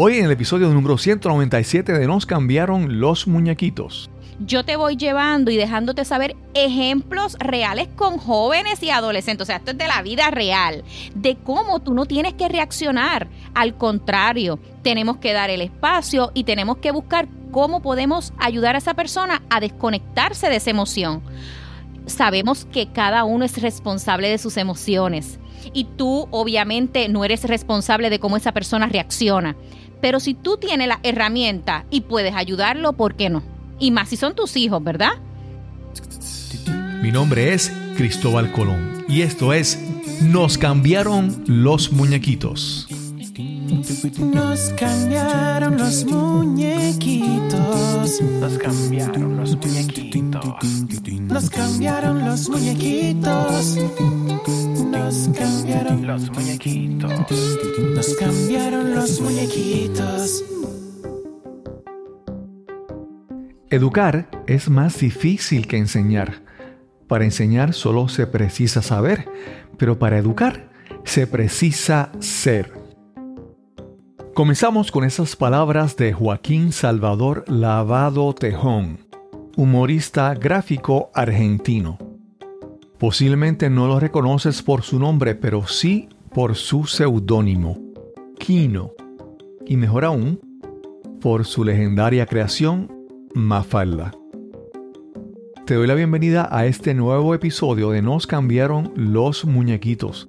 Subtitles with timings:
[0.00, 4.08] Hoy en el episodio número 197 de Nos cambiaron los muñequitos.
[4.38, 9.42] Yo te voy llevando y dejándote saber ejemplos reales con jóvenes y adolescentes.
[9.42, 10.84] O sea, esto es de la vida real,
[11.16, 13.26] de cómo tú no tienes que reaccionar.
[13.56, 18.78] Al contrario, tenemos que dar el espacio y tenemos que buscar cómo podemos ayudar a
[18.78, 21.24] esa persona a desconectarse de esa emoción.
[22.06, 25.40] Sabemos que cada uno es responsable de sus emociones
[25.72, 29.56] y tú obviamente no eres responsable de cómo esa persona reacciona.
[30.00, 33.42] Pero si tú tienes la herramienta y puedes ayudarlo, ¿por qué no?
[33.78, 35.12] Y más si son tus hijos, ¿verdad?
[37.02, 39.78] Mi nombre es Cristóbal Colón y esto es
[40.20, 42.88] Nos cambiaron los muñequitos.
[44.18, 47.58] Nos cambiaron los muñequitos.
[48.40, 50.44] Nos cambiaron los muñequitos.
[51.20, 53.78] Nos cambiaron los muñequitos.
[54.90, 57.12] Nos cambiaron Los muñequitos.
[57.94, 60.44] Nos cambiaron los muñequitos.
[63.70, 66.42] Educar es más difícil que enseñar.
[67.06, 69.28] Para enseñar solo se precisa saber,
[69.76, 70.70] pero para educar
[71.04, 72.72] se precisa ser.
[74.34, 79.00] Comenzamos con esas palabras de Joaquín Salvador Lavado Tejón,
[79.56, 82.07] humorista gráfico argentino.
[82.98, 87.78] Posiblemente no lo reconoces por su nombre, pero sí por su seudónimo,
[88.38, 88.92] Quino,
[89.64, 90.40] y mejor aún,
[91.20, 92.90] por su legendaria creación,
[93.34, 94.12] Mafalda.
[95.64, 100.28] Te doy la bienvenida a este nuevo episodio de Nos cambiaron los muñequitos.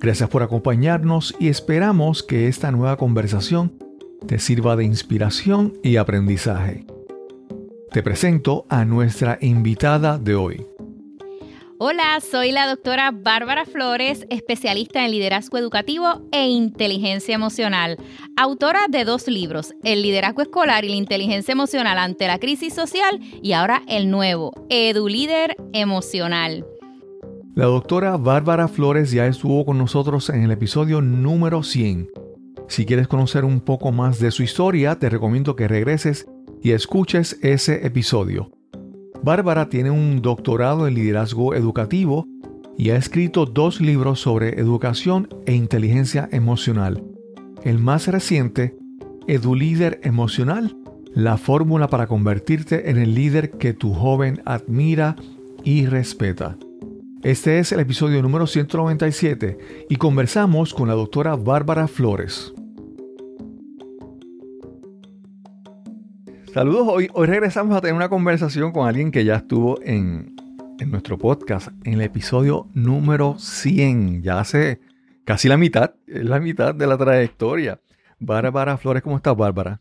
[0.00, 3.72] Gracias por acompañarnos y esperamos que esta nueva conversación
[4.26, 6.84] te sirva de inspiración y aprendizaje.
[7.92, 10.66] Te presento a nuestra invitada de hoy.
[11.80, 17.96] Hola, soy la doctora Bárbara Flores, especialista en liderazgo educativo e inteligencia emocional,
[18.36, 23.20] autora de dos libros, El liderazgo escolar y la inteligencia emocional ante la crisis social
[23.44, 26.66] y ahora el nuevo, EduLíder Emocional.
[27.54, 32.08] La doctora Bárbara Flores ya estuvo con nosotros en el episodio número 100.
[32.66, 36.26] Si quieres conocer un poco más de su historia, te recomiendo que regreses
[36.60, 38.57] y escuches ese episodio.
[39.22, 42.26] Bárbara tiene un doctorado en liderazgo educativo
[42.76, 47.02] y ha escrito dos libros sobre educación e inteligencia emocional.
[47.64, 48.76] El más reciente,
[49.26, 50.76] EduLíder Emocional,
[51.12, 55.16] la fórmula para convertirte en el líder que tu joven admira
[55.64, 56.56] y respeta.
[57.22, 59.58] Este es el episodio número 197
[59.88, 62.54] y conversamos con la doctora Bárbara Flores.
[66.58, 70.34] Saludos, hoy, hoy regresamos a tener una conversación con alguien que ya estuvo en,
[70.80, 74.80] en nuestro podcast, en el episodio número 100, ya hace
[75.24, 77.80] casi la mitad, es la mitad de la trayectoria.
[78.18, 79.80] Bárbara Flores, ¿cómo estás, Bárbara?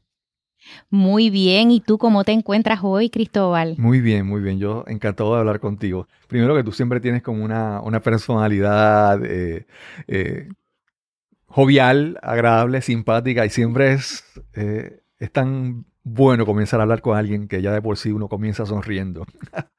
[0.91, 3.73] Muy bien, ¿y tú cómo te encuentras hoy, Cristóbal?
[3.79, 4.59] Muy bien, muy bien.
[4.59, 6.07] Yo encantado de hablar contigo.
[6.27, 9.65] Primero que tú siempre tienes como una, una personalidad eh,
[10.07, 10.47] eh,
[11.47, 14.23] jovial, agradable, simpática y siempre es,
[14.53, 18.27] eh, es tan bueno comenzar a hablar con alguien que ya de por sí uno
[18.27, 19.25] comienza sonriendo.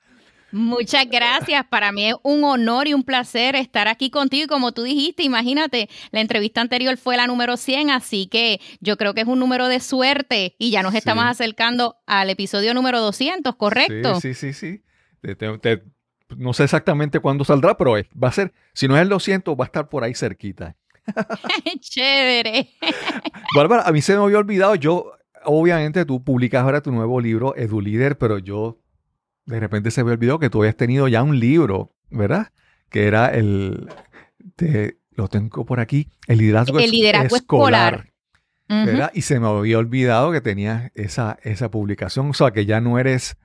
[0.51, 1.63] Muchas gracias.
[1.69, 4.45] Para mí es un honor y un placer estar aquí contigo.
[4.45, 8.97] Y como tú dijiste, imagínate, la entrevista anterior fue la número 100, así que yo
[8.97, 10.99] creo que es un número de suerte y ya nos Sí.
[10.99, 14.21] estamos acercando al episodio número 200, ¿correcto?
[14.21, 14.83] Sí, sí, sí, sí.
[15.21, 15.83] Te- te- te-
[16.37, 19.55] no sé exactamente cuándo saldrá, pero es- va a ser, si no es el 200,
[19.55, 20.77] va a estar por ahí cerquita.
[21.81, 22.71] Chévere.
[23.55, 25.13] Bárbara, a mí se me había olvidado, yo,
[25.49, 28.79] obviamente tú publicas ahora tu nuevo libro, EduLíder, pero yo
[29.47, 32.49] de repente se me olvidó que tú habías tenido ya un libro, ¿verdad?
[32.91, 33.89] Que era el,
[34.57, 38.13] te- lo tengo por aquí, el liderazgo, El liderazgo escolar.
[38.87, 39.11] ¿verdad?
[39.15, 42.99] Y se me había olvidado que tenías esa, esa publicación, o sea, que ya no
[42.99, 43.37] eres,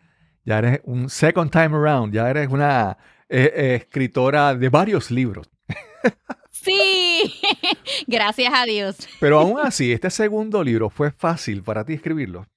[0.43, 2.97] ya eres un second time around, ya eres una
[3.29, 5.49] eh, eh, escritora de varios libros.
[6.63, 7.33] Sí,
[8.07, 8.95] gracias a Dios.
[9.19, 12.47] Pero aún así, este segundo libro fue fácil para ti escribirlo.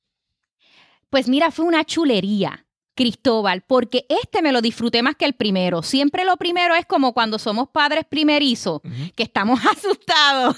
[1.10, 2.62] Pues mira, fue una chulería.
[2.94, 5.82] Cristóbal, porque este me lo disfruté más que el primero.
[5.82, 8.80] Siempre lo primero es como cuando somos padres primerizos,
[9.14, 10.56] que estamos asustados.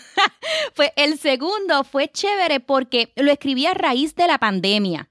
[0.76, 5.08] pues el segundo fue chévere porque lo escribí a raíz de la pandemia.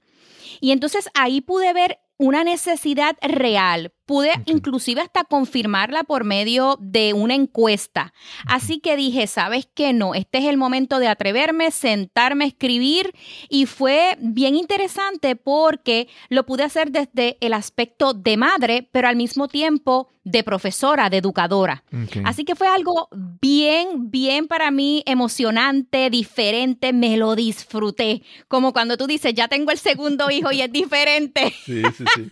[0.62, 7.12] Y entonces ahí pude ver una necesidad real, Pude inclusive hasta confirmarla por medio de
[7.12, 8.14] una encuesta.
[8.46, 9.92] Así que dije, ¿sabes qué?
[9.92, 13.14] No, este es el momento de atreverme, sentarme a escribir
[13.50, 19.16] y fue bien interesante porque lo pude hacer desde el aspecto de madre, pero al
[19.16, 21.84] mismo tiempo de profesora, de educadora.
[22.24, 23.08] Así que fue algo
[23.40, 28.22] bien, bien para mí emocionante, diferente, me lo disfruté.
[28.46, 31.54] Como cuando tú dices, ya tengo el segundo hijo y es diferente.
[31.68, 32.30] Sí, sí, sí.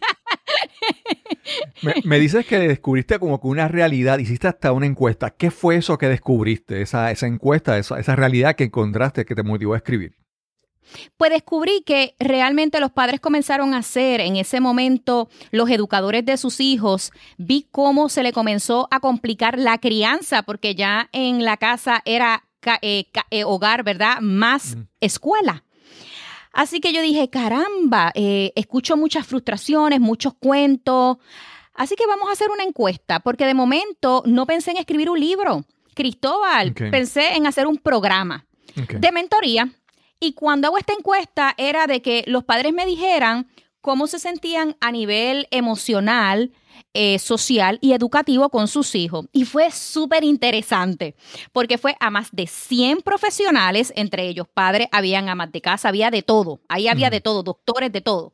[1.83, 5.31] me, me dices que descubriste como que una realidad, hiciste hasta una encuesta.
[5.31, 6.83] ¿Qué fue eso que descubriste?
[6.83, 10.17] Esa, esa encuesta, esa, esa realidad que encontraste que te motivó a escribir.
[11.17, 16.37] Pues descubrí que realmente los padres comenzaron a ser en ese momento los educadores de
[16.37, 17.13] sus hijos.
[17.39, 22.45] Vi cómo se le comenzó a complicar la crianza porque ya en la casa era
[22.83, 24.21] eh, eh, hogar, ¿verdad?
[24.21, 25.65] Más escuela.
[26.57, 31.19] Así que yo dije, caramba, eh, escucho muchas frustraciones, muchos cuentos.
[31.75, 35.21] Así que vamos a hacer una encuesta, porque de momento no pensé en escribir un
[35.21, 35.67] libro.
[35.95, 39.69] Cristóbal, pensé en hacer un programa de mentoría.
[40.19, 43.49] Y cuando hago esta encuesta era de que los padres me dijeran
[43.83, 46.53] cómo se sentían a nivel emocional,
[46.99, 49.27] eh, social y educativo con sus hijos.
[49.31, 51.15] Y fue súper interesante,
[51.53, 56.11] porque fue a más de 100 profesionales, entre ellos padres, habían amas de casa, había
[56.11, 58.33] de todo, ahí había de todo, doctores de todo.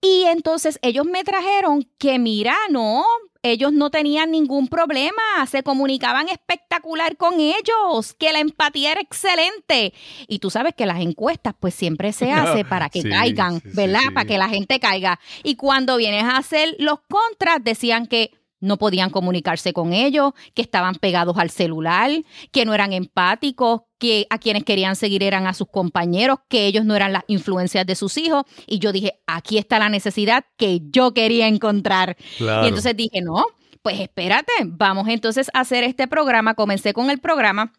[0.00, 3.04] Y entonces ellos me trajeron que, mira, no,
[3.44, 5.12] ellos no tenían ningún problema,
[5.48, 9.92] se comunicaban espectacular con ellos, que la empatía era excelente.
[10.26, 13.68] Y tú sabes que las encuestas pues siempre se hace para que Sí, caigan, sí,
[13.74, 14.00] ¿verdad?
[14.02, 14.10] sí.
[14.10, 15.20] Para que la gente caiga.
[15.42, 18.32] Y cuando vienes a hacer los contras, decían que
[18.64, 22.10] no podían comunicarse con ellos, que estaban pegados al celular,
[22.50, 26.84] que no eran empáticos, que a quienes querían seguir eran a sus compañeros, que ellos
[26.84, 28.44] no eran las influencias de sus hijos.
[28.66, 32.16] Y yo dije, aquí está la necesidad que yo quería encontrar.
[32.38, 32.64] Claro.
[32.64, 33.44] Y entonces dije, no,
[33.82, 36.54] pues espérate, vamos entonces a hacer este programa.
[36.54, 37.72] Comencé con el programa.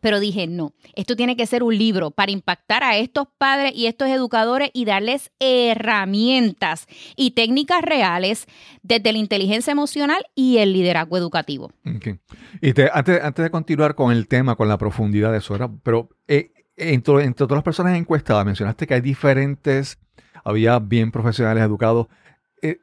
[0.00, 3.86] Pero dije, no, esto tiene que ser un libro para impactar a estos padres y
[3.86, 5.30] estos educadores y darles
[5.88, 6.86] herramientas
[7.16, 8.46] y técnicas reales
[8.82, 11.72] desde la inteligencia emocional y el liderazgo educativo.
[12.60, 15.70] Y te- antes, antes de continuar con el tema, con la profundidad de eso, ¿verdad?
[15.82, 19.98] pero eh, entre, entre todas las personas encuestadas mencionaste que hay diferentes,
[20.44, 22.06] había bien profesionales educados.
[22.62, 22.78] Eh,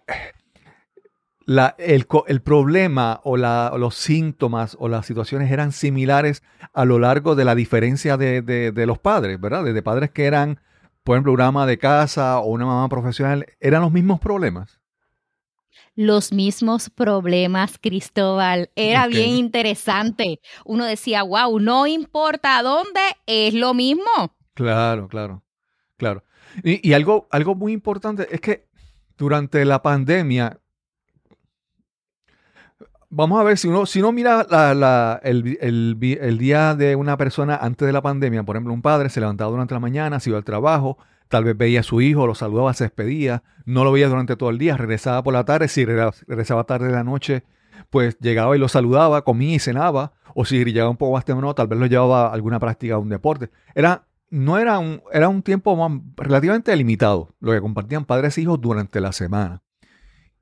[1.45, 2.05] la- el,
[2.41, 6.43] problema o, la- o los síntomas o las situaciones eran similares
[6.73, 9.63] a lo largo de la diferencia de, de- de los padres, ¿verdad?
[9.63, 10.59] De, de padres que eran,
[11.03, 14.79] por ejemplo, una ama de casa o una mamá profesional, eran los mismos problemas.
[15.93, 18.69] Los mismos problemas, Cristóbal.
[18.75, 20.39] Era bien interesante.
[20.65, 24.03] Uno decía, wow, no importa dónde, es lo mismo.
[24.55, 25.43] Claro, claro,
[25.97, 26.23] claro.
[26.63, 28.67] Y, y algo, algo muy importante es que
[29.17, 30.59] durante la pandemia,
[33.15, 34.45] vamos a ver, si uno, si uno mira
[35.23, 39.21] el, el día de una persona antes de la pandemia, por ejemplo, un padre se
[39.21, 40.97] levantaba durante la mañana, se iba al trabajo,
[41.29, 44.49] tal vez veía a su hijo, lo saludaba, se despedía, no lo veía durante todo
[44.49, 47.43] el día, regresaba por la tarde, si regresaba tarde de la noche,
[47.89, 51.55] pues llegaba y lo saludaba, comía y cenaba, o si llegaba un poco más temprano,
[51.55, 53.49] tal vez lo llevaba a alguna práctica, a un deporte.
[53.75, 58.59] Era, no era un, era un tiempo relativamente limitado, lo que compartían padres e hijos
[58.59, 59.63] durante la semana.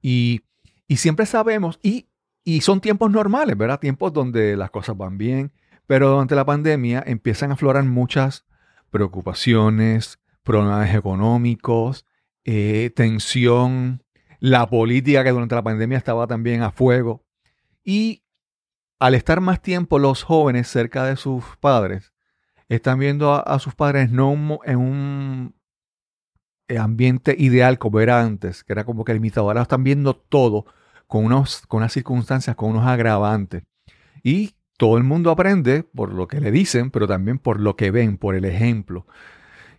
[0.02, 0.42] Y,
[0.88, 2.08] y siempre sabemos, y,
[2.44, 3.80] y son tiempos normales, ¿verdad?
[3.80, 5.52] Tiempos donde las cosas van bien,
[5.88, 8.46] pero durante la pandemia empiezan a aflorar muchas
[8.90, 12.06] preocupaciones, problemas económicos,
[12.44, 14.04] eh, tensión,
[14.40, 17.24] la política que durante la pandemia estaba también a fuego.
[17.84, 18.24] Y
[19.00, 22.14] al estar más tiempo los jóvenes cerca de sus padres,
[22.68, 25.56] están viendo a, a sus padres no en un
[26.78, 29.48] ambiente ideal como era antes, que era como que limitado.
[29.48, 30.66] Ahora están viendo todo
[31.14, 33.62] con, unos, con unas circunstancias, con unos agravantes.
[34.24, 37.92] Y todo el mundo aprende por lo que le dicen, pero también por lo que
[37.92, 39.06] ven, por el ejemplo.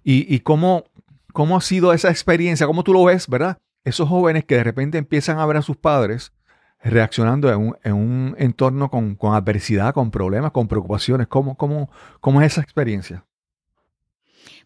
[0.04, 0.84] Y, y cómo,
[1.32, 3.58] cómo ha sido esa experiencia, cómo tú lo ves, ¿verdad?
[3.82, 6.32] Esos jóvenes que de repente empiezan a ver a sus padres
[6.80, 11.26] reaccionando en un, en un entorno con, con adversidad, con problemas, con preocupaciones.
[11.26, 13.24] ¿Cómo, cómo, ¿Cómo es esa experiencia?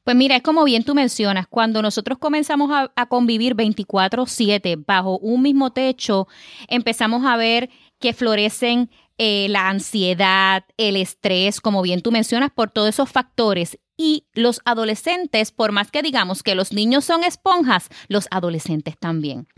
[0.04, 5.18] Pues mira, es como bien tú mencionas, cuando nosotros comenzamos a, a convivir 24/7 bajo
[5.18, 6.28] un mismo techo,
[6.68, 8.90] empezamos a ver que florecen
[9.20, 13.76] eh, la ansiedad, el estrés, como bien tú mencionas, por todos esos factores.
[13.96, 19.48] Y los adolescentes, por más que digamos que los niños son esponjas, los adolescentes también.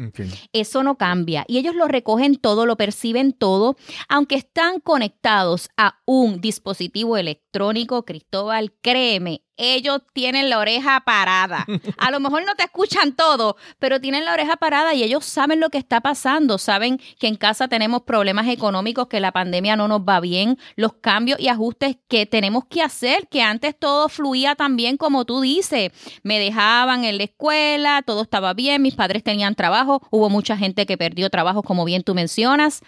[0.54, 1.44] Eso no cambia.
[1.46, 3.76] Y ellos lo recogen todo, lo perciben todo,
[4.08, 11.66] aunque están conectados a un dispositivo electrónico, Cristóbal, créeme, ellos tienen la oreja parada.
[11.98, 15.60] A lo mejor no te escuchan todo, pero tienen la oreja parada y ellos saben
[15.60, 16.56] lo que está pasando.
[16.58, 20.94] Saben que en casa tenemos problemas económicos, que la pandemia no nos va bien, los
[20.94, 25.40] cambios y ajustes que tenemos que hacer, que antes todo fluía tan bien como tú
[25.42, 25.92] dices.
[26.22, 30.86] Me dejaban en la escuela, todo estaba bien, mis padres tenían trabajo, hubo mucha gente
[30.86, 32.80] que perdió trabajo, como bien tú mencionas.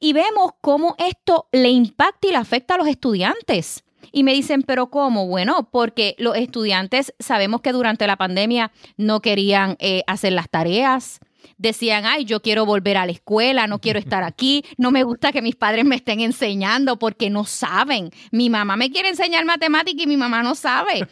[0.00, 3.84] Y vemos cómo esto le impacta y le afecta a los estudiantes.
[4.10, 5.26] Y me dicen, pero ¿cómo?
[5.26, 11.20] Bueno, porque los estudiantes sabemos que durante la pandemia no querían eh, hacer las tareas,
[11.56, 15.32] decían, ay, yo quiero volver a la escuela, no quiero estar aquí, no me gusta
[15.32, 18.10] que mis padres me estén enseñando porque no saben.
[18.30, 21.06] Mi mamá me quiere enseñar matemática y mi mamá no sabe.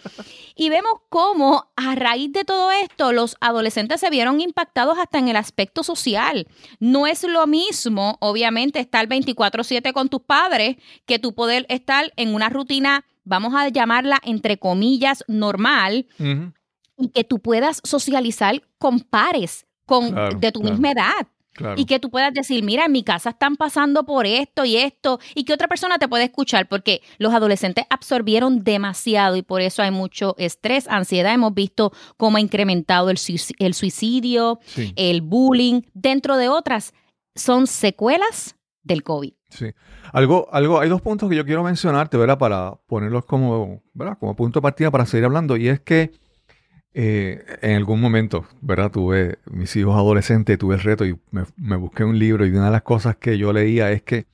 [0.55, 5.29] Y vemos cómo a raíz de todo esto los adolescentes se vieron impactados hasta en
[5.29, 6.47] el aspecto social.
[6.79, 12.35] No es lo mismo, obviamente, estar 24/7 con tus padres que tu poder estar en
[12.35, 16.07] una rutina, vamos a llamarla entre comillas, normal.
[16.99, 20.73] Y que tú puedas socializar con pares, con, Claro, de tu claro.
[20.77, 21.27] misma edad.
[21.53, 21.75] Claro.
[21.77, 25.19] Y que tú puedas decir, mira, en mi casa están pasando por esto y esto,
[25.35, 29.83] y que otra persona te puede escuchar, porque los adolescentes absorbieron demasiado y por eso
[29.83, 31.35] hay mucho estrés, ansiedad.
[31.35, 34.93] Hemos visto cómo ha incrementado el, suic- el suicidio, Sí.
[34.95, 36.95] el bullying, dentro de otras,
[37.35, 38.55] son secuelas
[38.85, 39.33] del COVID.
[39.49, 39.67] Sí.
[40.13, 42.39] Algo, algo, hay dos puntos que yo quiero mencionarte, ¿verdad?
[42.39, 44.17] Para ponerlos como, ¿verdad?
[44.21, 45.57] Como punto de partida para seguir hablando.
[45.57, 46.13] Y es que
[46.93, 48.91] eh, en algún momento, ¿verdad?
[48.91, 52.71] Tuve mis hijos adolescentes, tuve el reto y me, busqué un libro y una de
[52.73, 54.27] las cosas que yo leía es que,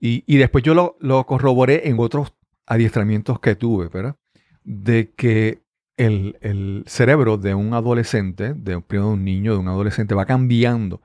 [0.00, 2.32] y, después yo lo, corroboré en otros
[2.66, 4.16] adiestramientos que tuve, ¿verdad?
[4.64, 5.62] De que
[5.96, 10.26] el, el cerebro de un adolescente, de, primero de un niño, de un adolescente, va
[10.26, 11.02] cambiando.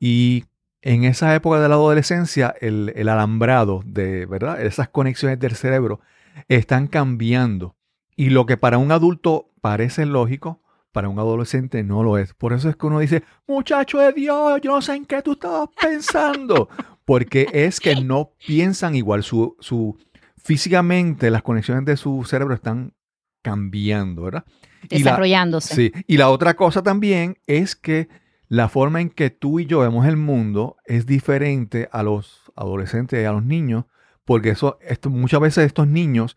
[0.00, 0.44] Y
[0.82, 4.60] en esa época de la adolescencia, el, el alambrado de, ¿verdad?
[4.60, 6.00] Esas conexiones del cerebro
[6.48, 7.76] están cambiando.
[8.20, 10.60] Y lo que para un adulto parece lógico,
[10.92, 12.34] para un adolescente no lo es.
[12.34, 15.32] Por eso es que uno dice, muchacho de Dios, yo no sé en qué tú
[15.32, 16.68] estabas pensando.
[17.06, 19.22] Porque es que no piensan igual.
[19.22, 19.96] Su, su,
[20.36, 22.92] físicamente las conexiones de su cerebro están
[23.40, 24.44] cambiando, ¿verdad?
[24.90, 25.74] Y la- Desarrollándose.
[25.74, 28.08] Sí, y la otra cosa también es que
[28.48, 33.18] la forma en que tú y yo vemos el mundo es diferente a los adolescentes
[33.22, 33.86] y a los niños,
[34.26, 36.36] porque eso, esto, muchas veces estos niños,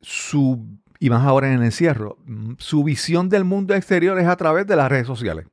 [0.00, 0.66] su,
[0.98, 4.66] y más ahora en el encierro, mm, su visión del mundo exterior es a través
[4.66, 5.46] de las redes sociales.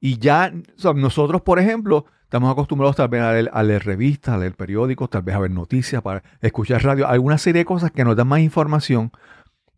[0.00, 0.52] Y ya
[0.94, 5.34] nosotros, por ejemplo, estamos acostumbrados tal vez a leer, revistas, a leer periódicos, tal vez
[5.34, 9.12] a ver noticias, para escuchar radio, alguna serie de cosas que nos dan más información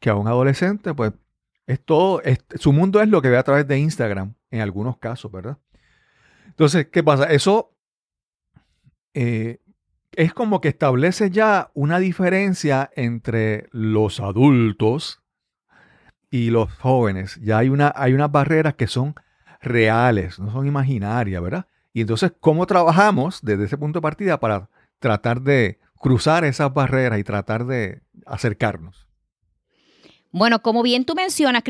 [0.00, 1.12] que a un adolescente, pues
[1.66, 2.22] es todo,
[2.54, 5.58] su mundo es lo que ve a través de Instagram, en algunos casos, ¿verdad?
[6.46, 7.24] Entonces, ¿qué pasa?
[7.24, 7.74] Eso
[9.14, 9.58] eh,
[10.16, 15.22] es como que establece ya una diferencia entre los adultos
[16.30, 17.38] y los jóvenes.
[17.42, 19.14] Ya hay, una, hay unas barreras que son
[19.60, 21.66] reales, no son imaginarias, ¿verdad?
[21.92, 24.68] Y entonces, ¿cómo trabajamos desde ese punto de partida para
[24.98, 29.06] tratar de cruzar esas barreras y tratar de acercarnos?
[30.36, 31.62] Bueno, como bien tú mencionas,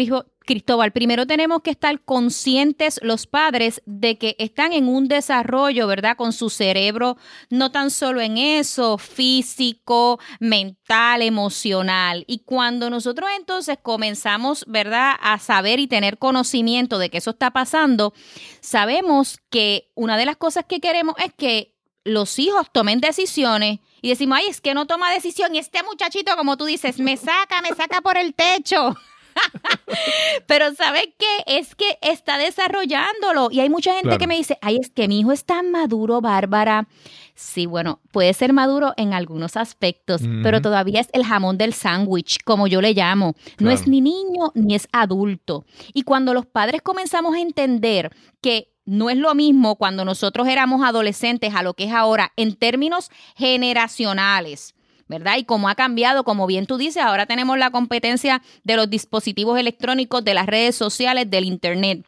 [0.46, 6.16] Cristóbal, primero tenemos que estar conscientes los padres de que están en un desarrollo, ¿verdad?
[6.16, 7.18] Con su cerebro,
[7.50, 12.24] no tan solo en eso, físico, mental, emocional.
[12.26, 15.12] Y cuando nosotros entonces comenzamos, ¿verdad?
[15.20, 18.14] A saber y tener conocimiento de que eso está pasando,
[18.60, 24.10] sabemos que una de las cosas que queremos es que los hijos tomen decisiones y
[24.10, 27.62] decimos, ay, es que no toma decisión y este muchachito, como tú dices, me saca,
[27.62, 28.94] me saca por el techo.
[30.46, 31.58] Pero ¿sabes qué?
[31.58, 34.18] Es que está desarrollándolo y hay mucha gente Claro.
[34.18, 36.86] que me dice, ay, es que mi hijo es tan maduro, Bárbara.
[37.34, 42.38] Sí, bueno, puede ser maduro en algunos aspectos, pero todavía es el jamón del sándwich,
[42.44, 43.34] como yo le llamo.
[43.58, 45.64] No es ni niño ni es adulto.
[45.94, 50.84] Y cuando los padres comenzamos a entender que no es lo mismo cuando nosotros éramos
[50.84, 54.74] adolescentes a lo que es ahora en términos generacionales.
[55.06, 55.36] ¿Verdad?
[55.36, 59.58] Y como ha cambiado, como bien tú dices, ahora tenemos la competencia de los dispositivos
[59.58, 62.06] electrónicos, de las redes sociales, del Internet.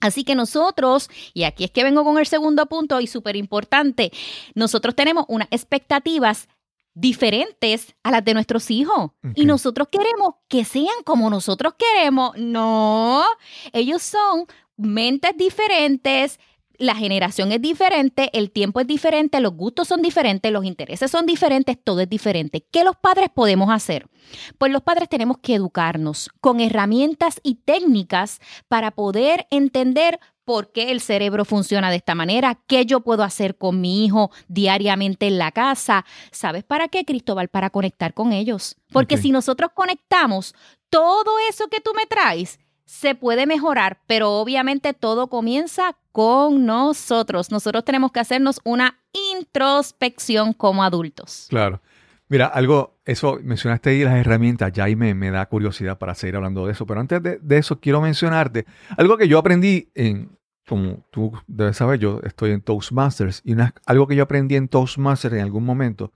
[0.00, 4.12] Así que nosotros, y aquí es que vengo con el segundo punto y súper importante,
[4.54, 6.48] nosotros tenemos unas expectativas
[6.96, 9.12] diferentes a las de nuestros hijos.
[9.34, 12.36] Y nosotros queremos que sean como nosotros queremos.
[12.36, 13.24] No,
[13.72, 16.38] ellos son mentes diferentes,
[16.78, 21.26] la generación es diferente, el tiempo es diferente, los gustos son diferentes, los intereses son
[21.26, 22.66] diferentes, todo es diferente.
[22.70, 24.06] ¿Qué los padres podemos hacer?
[24.58, 30.92] Pues los padres tenemos que educarnos con herramientas y técnicas para poder entender por qué
[30.92, 35.38] el cerebro funciona de esta manera, qué yo puedo hacer con mi hijo diariamente en
[35.38, 36.04] la casa.
[36.30, 37.48] ¿Sabes para qué, Cristóbal?
[37.48, 38.76] Para conectar con ellos.
[38.92, 40.54] Porque si nosotros conectamos,
[40.88, 47.50] todo eso que tú me traes se puede mejorar, pero obviamente todo comienza con nosotros.
[47.50, 48.98] Nosotros tenemos que hacernos una
[49.56, 51.46] introspección como adultos.
[51.50, 51.82] Claro.
[52.28, 56.66] Mira, algo, eso, mencionaste ahí las herramientas, ya ahí me, da curiosidad para seguir hablando
[56.66, 58.66] de eso, pero antes de, de eso quiero mencionarte
[58.96, 63.74] algo que yo aprendí en, como tú debes saber, yo estoy en Toastmasters y una-
[63.86, 66.12] algo que yo aprendí en Toastmasters en algún momento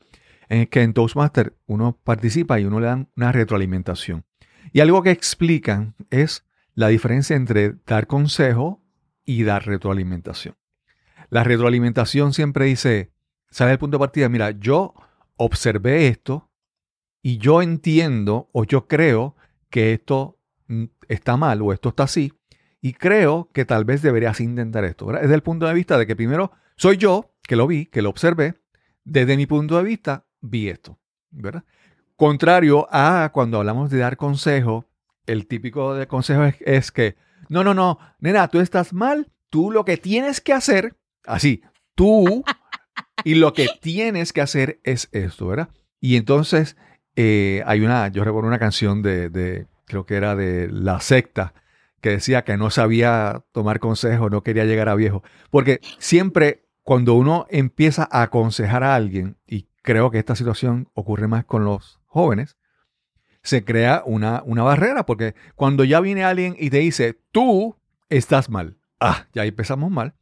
[0.49, 4.25] es que en Toastmasters uno participa y uno le dan una retroalimentación.
[4.73, 6.45] Y algo que explican es
[6.81, 8.83] la diferencia entre dar consejo
[9.27, 10.57] y dar retroalimentación.
[11.29, 13.13] La retroalimentación siempre dice,
[13.51, 14.95] sale del punto de partida, mira, yo
[15.37, 16.51] observé esto
[17.21, 19.37] y yo entiendo o yo creo
[19.69, 20.39] que esto
[21.07, 22.33] está mal o esto está así
[22.81, 25.05] y creo que tal vez deberías intentar esto.
[25.05, 25.21] ¿verdad?
[25.21, 28.09] Desde el punto de vista de que primero soy yo que lo vi, que lo
[28.09, 28.55] observé,
[29.05, 30.99] desde mi punto de vista vi esto,
[31.31, 31.63] ¿verdad?
[32.17, 34.87] Contrario a cuando hablamos de dar consejo,
[35.27, 37.17] el típico de consejo es, que,
[37.49, 41.63] no, no, no, nena, tú estás mal, tú lo que tienes que hacer, así,
[41.95, 42.45] tú
[43.25, 45.69] y lo que tienes que hacer es esto, ¿verdad?
[46.01, 46.77] Y entonces
[47.17, 51.55] eh, hay una, yo recuerdo una canción de, creo que era de La Secta,
[52.01, 55.23] que decía que no sabía tomar consejo, no quería llegar a viejo.
[55.51, 61.29] Porque siempre cuando uno empieza a aconsejar a alguien, y creo que esta situación ocurre
[61.29, 62.57] más con los jóvenes,
[63.43, 67.77] se crea una, una barrera, porque cuando ya viene alguien y te dice, tú
[68.09, 70.15] estás mal, ah, ya empezamos mal,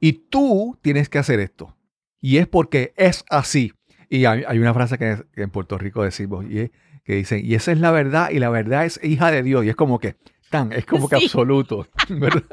[0.00, 1.76] y tú tienes que hacer esto.
[2.20, 3.72] Y es porque es así.
[4.08, 6.70] Y hay, hay una frase que, que en Puerto Rico decimos, y es-
[7.02, 9.64] que dicen, y esa es la verdad, y la verdad es hija de Dios.
[9.64, 10.16] Y es como que,
[10.50, 12.44] tan, es como que absoluto, ¿verdad?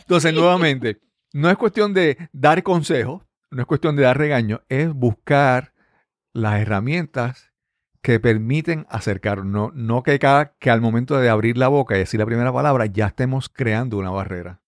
[0.00, 0.98] Entonces, nuevamente,
[1.32, 5.72] no es cuestión de dar consejos, no es cuestión de dar regaño, es buscar
[6.32, 7.49] las herramientas
[8.02, 9.46] que permiten acercarnos.
[9.46, 12.52] No, no que, cada, que al momento de abrir la boca y decir la primera
[12.52, 14.60] palabra ya estemos creando una barrera.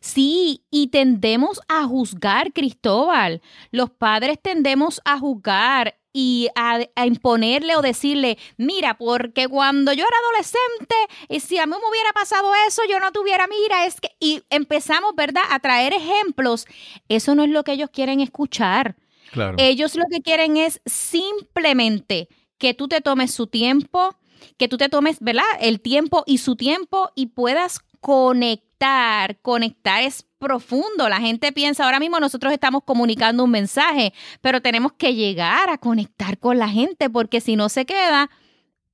[0.00, 3.42] Sí, y tendemos a juzgar, Cristóbal.
[3.72, 10.04] Los padres tendemos a juzgar y a, a imponerle o decirle, mira, porque cuando yo
[10.04, 10.94] era adolescente,
[11.28, 14.42] y si a mí me hubiera pasado eso, yo no tuviera, mira, es que, y
[14.50, 16.66] empezamos, ¿verdad?, a traer ejemplos.
[17.08, 18.96] Eso no es lo que ellos quieren escuchar.
[19.32, 19.56] Claro.
[19.58, 22.28] Ellos lo que quieren es simplemente
[22.62, 24.14] que tú te tomes su tiempo,
[24.56, 25.42] que tú te tomes, ¿verdad?
[25.60, 29.38] El tiempo y su tiempo y puedas conectar.
[29.42, 31.08] Conectar es profundo.
[31.08, 35.78] La gente piensa, ahora mismo nosotros estamos comunicando un mensaje, pero tenemos que llegar a
[35.78, 38.30] conectar con la gente porque si no se queda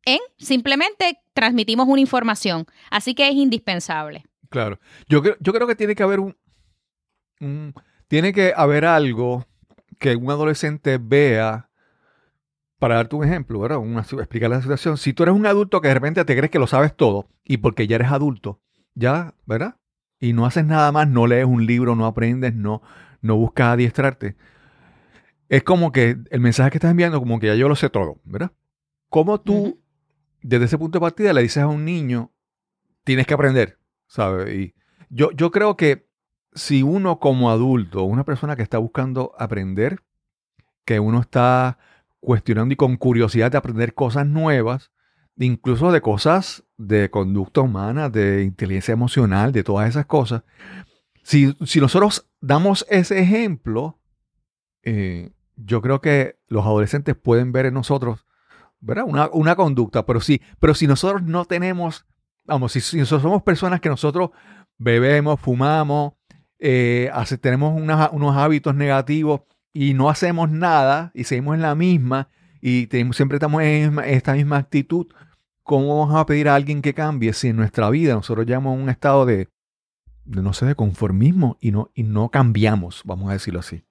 [0.06, 2.64] en simplemente transmitimos una información.
[2.90, 4.24] Así que es indispensable.
[4.48, 4.78] Claro.
[5.10, 6.36] Yo, creo- yo creo que tiene que haber un-
[8.08, 9.44] Tiene que haber algo
[9.98, 11.67] que un adolescente vea
[12.78, 13.78] para darte un ejemplo, ¿verdad?
[13.78, 14.96] Una, explicar la situación.
[14.96, 17.58] Si tú eres un adulto que de repente te crees que lo sabes todo y
[17.58, 18.60] porque ya eres adulto,
[18.94, 19.76] ya, ¿verdad?
[20.20, 22.82] Y no haces nada más, no lees un libro, no aprendes, no,
[23.20, 24.36] no buscas adiestrarte.
[25.48, 28.20] Es como que el mensaje que estás enviando, como que ya yo lo sé todo,
[28.24, 28.52] ¿verdad?
[29.08, 29.80] ¿Cómo tú,
[30.42, 32.32] desde ese punto de partida, le dices a un niño,
[33.04, 34.54] tienes que aprender, ¿sabes?
[34.54, 34.74] Y
[35.08, 36.06] yo, yo creo que
[36.52, 40.02] si uno como adulto, una persona que está buscando aprender,
[40.84, 41.78] que uno está
[42.20, 44.90] cuestionando y con curiosidad de aprender cosas nuevas,
[45.36, 50.42] incluso de cosas de conducta humana, de inteligencia emocional, de todas esas cosas,
[51.22, 53.98] si, si nosotros damos ese ejemplo,
[54.82, 58.26] eh, yo creo que los adolescentes pueden ver en nosotros,
[58.80, 59.04] ¿verdad?
[59.06, 62.06] Una, una conducta, pero sí, pero si nosotros no tenemos,
[62.44, 64.30] vamos, si, si nosotros somos personas que nosotros
[64.78, 66.14] bebemos, fumamos,
[66.58, 72.28] eh, tenemos unas- unos hábitos negativos y no hacemos nada y seguimos en la misma
[72.60, 75.06] y tenemos- siempre estamos en esta misma actitud,
[75.62, 78.82] ¿cómo vamos a pedir a alguien que cambie si en nuestra vida nosotros llegamos a
[78.82, 79.48] un estado de,
[80.24, 83.84] de, no sé, de conformismo y no, y no cambiamos, vamos a decirlo así?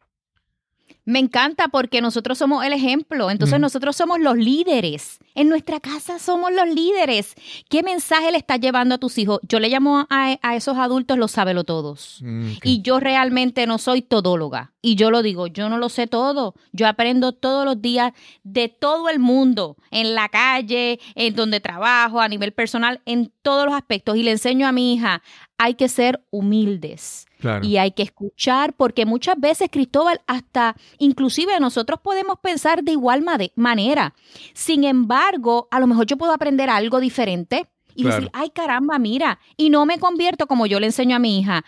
[1.08, 3.62] Me encanta porque nosotros somos el ejemplo, entonces Ujú.
[3.62, 5.18] nosotros somos los líderes.
[5.34, 7.34] En nuestra casa somos los líderes.
[7.70, 9.40] ¿Qué mensaje le estás llevando a tus hijos?
[9.48, 12.20] Yo le llamo a, a esos adultos los todos.
[12.22, 12.52] Mm.
[12.64, 14.74] Y yo realmente no soy todóloga.
[14.82, 16.56] Y yo lo digo, yo no lo sé todo.
[16.72, 22.20] Yo aprendo todos los días de todo el mundo, en la calle, en donde trabajo,
[22.22, 24.18] a nivel personal, en todos los aspectos.
[24.18, 25.22] Y le enseño a mi hija,
[25.58, 27.26] hay que ser humildes.
[27.40, 27.66] Claro.
[27.66, 33.24] Y hay que escuchar, porque muchas veces, Cristóbal, hasta inclusive nosotros podemos pensar de igual
[33.56, 34.14] manera.
[34.54, 38.16] Sin embargo, a lo mejor yo puedo aprender algo diferente y Claro.
[38.18, 41.64] decir, ay caramba, mira, y no me convierto como yo le enseño a mi hija.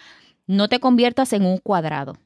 [0.48, 2.18] no te conviertas en un cuadrado.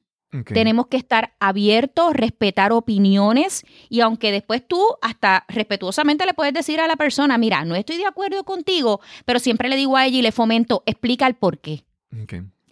[0.46, 6.80] Tenemos que estar abiertos, respetar opiniones y aunque después tú hasta respetuosamente le puedes decir
[6.80, 10.18] a la persona, mira, no estoy de acuerdo contigo, pero siempre le digo a ella
[10.18, 11.84] y le fomento, explica el por qué.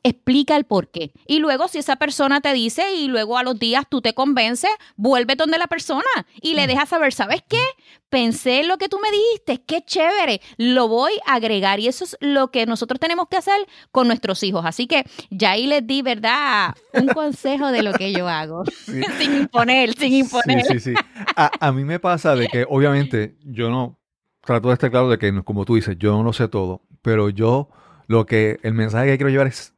[0.03, 1.13] Explica el por qué.
[1.27, 4.71] Y luego si esa persona te dice y luego a los días tú te convences,
[4.95, 6.01] vuelve donde la persona
[6.41, 7.61] y le dejas saber, ¿sabes qué?
[8.09, 12.03] Pensé en lo que tú me dijiste, qué chévere, lo voy a agregar y eso
[12.03, 13.59] es lo que nosotros tenemos que hacer
[13.91, 14.65] con nuestros hijos.
[14.65, 16.75] Así que ya ahí les di, ¿verdad?
[16.93, 18.63] Un consejo de lo que yo hago.
[18.85, 20.65] sin imponer, sin imponer.
[20.65, 20.93] Sí, sí, sí.
[21.35, 24.01] A, a mí me pasa de que, obviamente, yo no
[24.43, 27.29] trato de estar claro de que, como tú dices, yo no lo sé todo, pero
[27.29, 27.69] yo
[28.07, 29.70] lo que, el mensaje que quiero llevar es,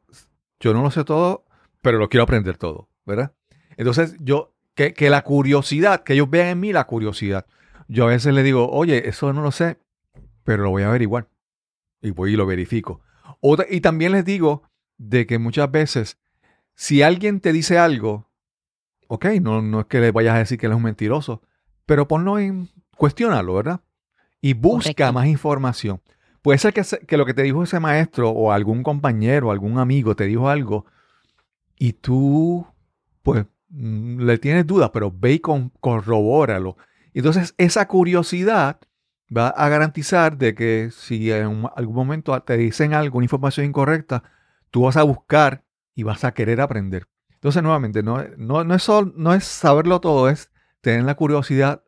[0.64, 1.44] yo no lo sé todo,
[1.82, 3.34] pero lo quiero aprender todo, ¿verdad?
[3.76, 7.44] Entonces, yo, que, que la curiosidad, que ellos vean en mí la curiosidad.
[7.86, 9.78] Yo a veces les digo, oye, eso no lo sé,
[10.42, 11.28] pero lo voy a averiguar.
[12.00, 13.02] Y voy y lo verifico.
[13.40, 14.62] Otra- y también les digo
[14.96, 16.18] de que muchas veces,
[16.74, 18.30] si alguien te dice algo,
[19.08, 21.42] ok, no, no es que le vayas a decir que él es un mentiroso,
[21.84, 23.80] pero ponlo en, cuestiónalo, ¿verdad?
[24.40, 25.12] Y busca Correcto.
[25.12, 26.00] más información.
[26.44, 30.14] Puede ser que, que lo que te dijo ese maestro o algún compañero, algún amigo
[30.14, 30.84] te dijo algo
[31.78, 32.66] y tú,
[33.22, 36.76] pues, mm, le tienes dudas, pero ve y con, corrobóralo.
[37.14, 38.78] Entonces, esa curiosidad
[39.34, 44.22] va a garantizar de que si en algún momento te dicen algo, una información incorrecta,
[44.70, 47.08] tú vas a buscar y vas a querer aprender.
[47.32, 50.50] Entonces, nuevamente, no, no, no, es, no es saberlo todo, es
[50.82, 51.84] tener la curiosidad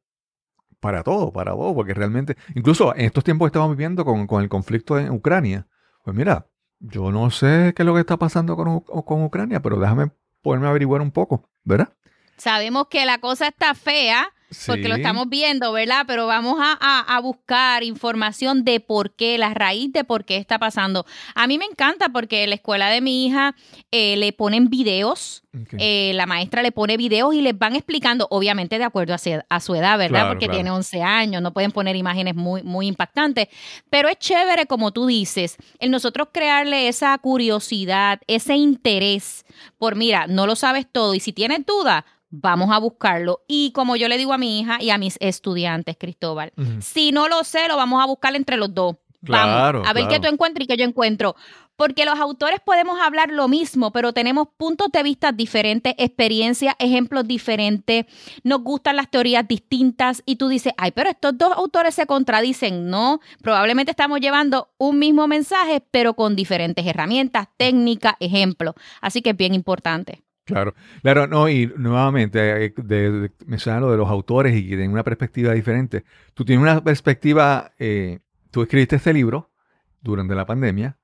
[0.86, 4.40] para todo, para todo, porque realmente, incluso en estos tiempos que estamos viviendo con, con
[4.40, 5.66] el conflicto en Ucrania,
[6.04, 6.46] pues mira,
[6.78, 10.68] yo no sé qué es lo que está pasando con, con Ucrania, pero déjame poderme
[10.68, 11.88] averiguar un poco, ¿verdad?
[12.36, 14.28] Sabemos que la cosa está fea
[14.66, 16.04] porque lo estamos viendo, ¿verdad?
[16.06, 20.36] Pero vamos a, a- a buscar información de por qué, la raíz de por qué
[20.36, 21.04] está pasando.
[21.34, 23.54] A mí me encanta porque en la escuela de mi hija
[23.90, 25.42] eh, le ponen videos,
[25.78, 29.42] eh, la maestra le pone videos y les van explicando, obviamente de acuerdo a, se-
[29.48, 30.20] a su edad, ¿verdad?
[30.20, 30.56] Claro, porque claro.
[30.58, 33.48] tiene 11 años, no pueden poner imágenes muy, muy impactantes,
[33.90, 39.44] pero es chévere, como tú dices, el nosotros crearle esa curiosidad, ese interés
[39.78, 42.04] por, mira, no lo sabes todo y si tienes duda,
[42.40, 43.42] vamos a buscarlo.
[43.48, 47.28] Y como yo le digo a mi hija y a mis estudiantes, Cristóbal, si no
[47.28, 48.96] lo sé, lo vamos a buscar entre los dos.
[49.24, 50.22] Claro, vamos a ver claro.
[50.22, 51.34] qué tú encuentras y qué yo encuentro.
[51.74, 57.28] Porque los autores podemos hablar lo mismo, pero tenemos puntos de vista diferentes, experiencias, ejemplos
[57.28, 58.06] diferentes,
[58.44, 62.88] nos gustan las teorías distintas y tú dices, ay, pero estos dos autores se contradicen.
[62.88, 68.74] No, probablemente estamos llevando un mismo mensaje, pero con diferentes herramientas, técnicas, ejemplos.
[69.02, 70.22] Así que es bien importante.
[70.46, 74.68] Claro, claro, no, y nuevamente, eh, de, de- mencionar lo de los autores y que
[74.70, 76.04] tienen una perspectiva diferente.
[76.34, 78.20] Tú tienes una perspectiva, eh,
[78.52, 79.50] tú escribiste este libro
[80.00, 80.96] durante la pandemia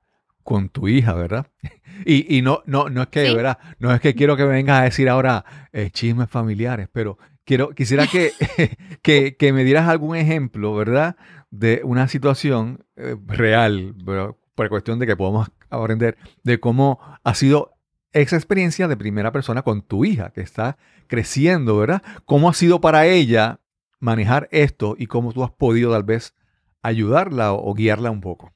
[0.44, 1.46] con tu hija, ¿verdad?
[2.06, 3.34] Y, y no, no, no es que, Sí.
[3.34, 3.58] ¿verdad?
[3.78, 7.70] No es que quiero que me vengas a decir ahora eh, chismes familiares, pero quiero,
[7.70, 8.32] quisiera que,
[9.02, 11.16] que, que me dieras algún ejemplo, ¿verdad?
[11.50, 14.34] De una situación eh, real, ¿verdad?
[14.54, 17.71] por cuestión de que podamos aprender de cómo ha sido
[18.12, 22.02] esa experiencia de primera persona con tu hija que está creciendo, ¿verdad?
[22.24, 23.60] ¿Cómo ha sido para ella
[23.98, 26.34] manejar esto y cómo tú has podido tal vez
[26.82, 28.52] ayudarla o, o guiarla un poco?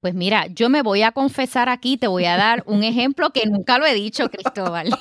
[0.00, 3.46] Pues mira, yo me voy a confesar aquí, te voy a dar un ejemplo que
[3.46, 4.90] nunca lo he dicho, Cristóbal.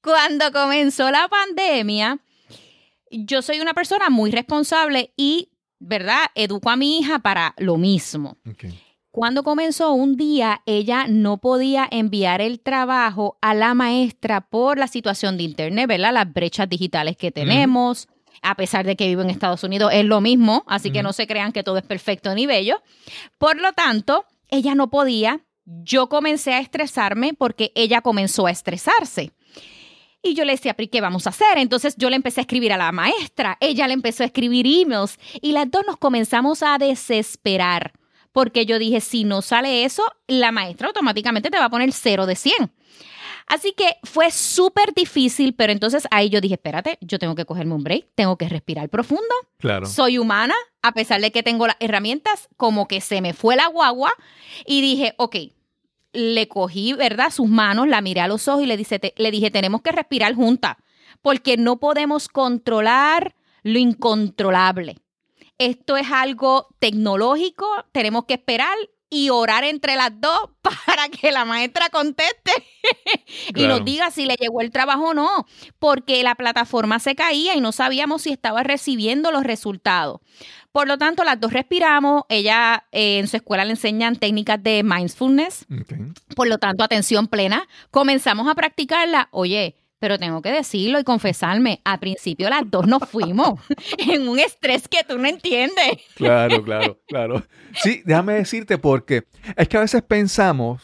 [0.00, 2.18] Cuando comenzó la pandemia,
[3.10, 6.26] yo soy una persona muy responsable y, ¿verdad?
[6.34, 8.38] Educo a mi hija para lo mismo.
[9.16, 14.88] Cuando comenzó un día, ella no podía enviar el trabajo a la maestra por la
[14.88, 16.12] situación de Internet, ¿verdad?
[16.12, 18.08] Las brechas digitales que tenemos.
[18.42, 21.26] A pesar de que vivo en Estados Unidos, es lo mismo, así que no se
[21.26, 22.82] crean que todo es perfecto ni bello.
[23.38, 25.40] Por lo tanto, ella no podía.
[25.64, 29.32] Yo comencé a estresarme porque ella comenzó a estresarse.
[30.22, 31.56] Y yo le decía, ¿pero y qué vamos a hacer?
[31.56, 35.18] Entonces yo le empecé a escribir a la maestra, ella le empezó a escribir emails
[35.40, 37.94] y las dos nos comenzamos a desesperar.
[38.36, 42.26] Porque yo dije, si no sale eso, la maestra automáticamente te va a poner 0
[42.26, 42.70] de 100.
[43.46, 47.72] Así que fue súper difícil, pero entonces ahí yo dije, espérate, yo tengo que cogerme
[47.74, 49.24] un break, tengo que respirar profundo,
[49.56, 49.86] Claro.
[49.86, 53.68] soy humana, a pesar de que tengo las herramientas, como que se me fue la
[53.68, 54.12] guagua
[54.66, 55.36] y dije, ok,
[56.12, 57.30] le cogí, ¿verdad?
[57.30, 59.92] Sus manos, la miré a los ojos y le, dice, te- le dije, tenemos que
[59.92, 60.76] respirar juntas,
[61.22, 64.96] porque no podemos controlar lo incontrolable.
[65.58, 68.76] Esto es algo tecnológico, tenemos que esperar
[69.08, 70.38] y orar entre las dos
[70.86, 72.52] para que la maestra conteste
[73.48, 73.76] y Claro.
[73.76, 75.46] nos diga si le llegó el trabajo o no,
[75.78, 80.20] porque la plataforma se caía y no sabíamos si estaba recibiendo los resultados.
[80.72, 82.24] Por lo tanto, las dos respiramos.
[82.28, 85.64] Ella eh, en su escuela le enseñan técnicas de mindfulness,
[86.34, 87.66] por lo tanto, atención plena.
[87.90, 89.28] Comenzamos a practicarla.
[89.30, 93.60] Oye, pero tengo que decirlo y confesarme, al principio las dos nos fuimos
[93.98, 96.02] en un estrés que tú no entiendes.
[96.14, 97.42] Claro, claro, claro.
[97.74, 99.24] Sí, déjame decirte porque
[99.56, 100.82] es que a veces pensamos,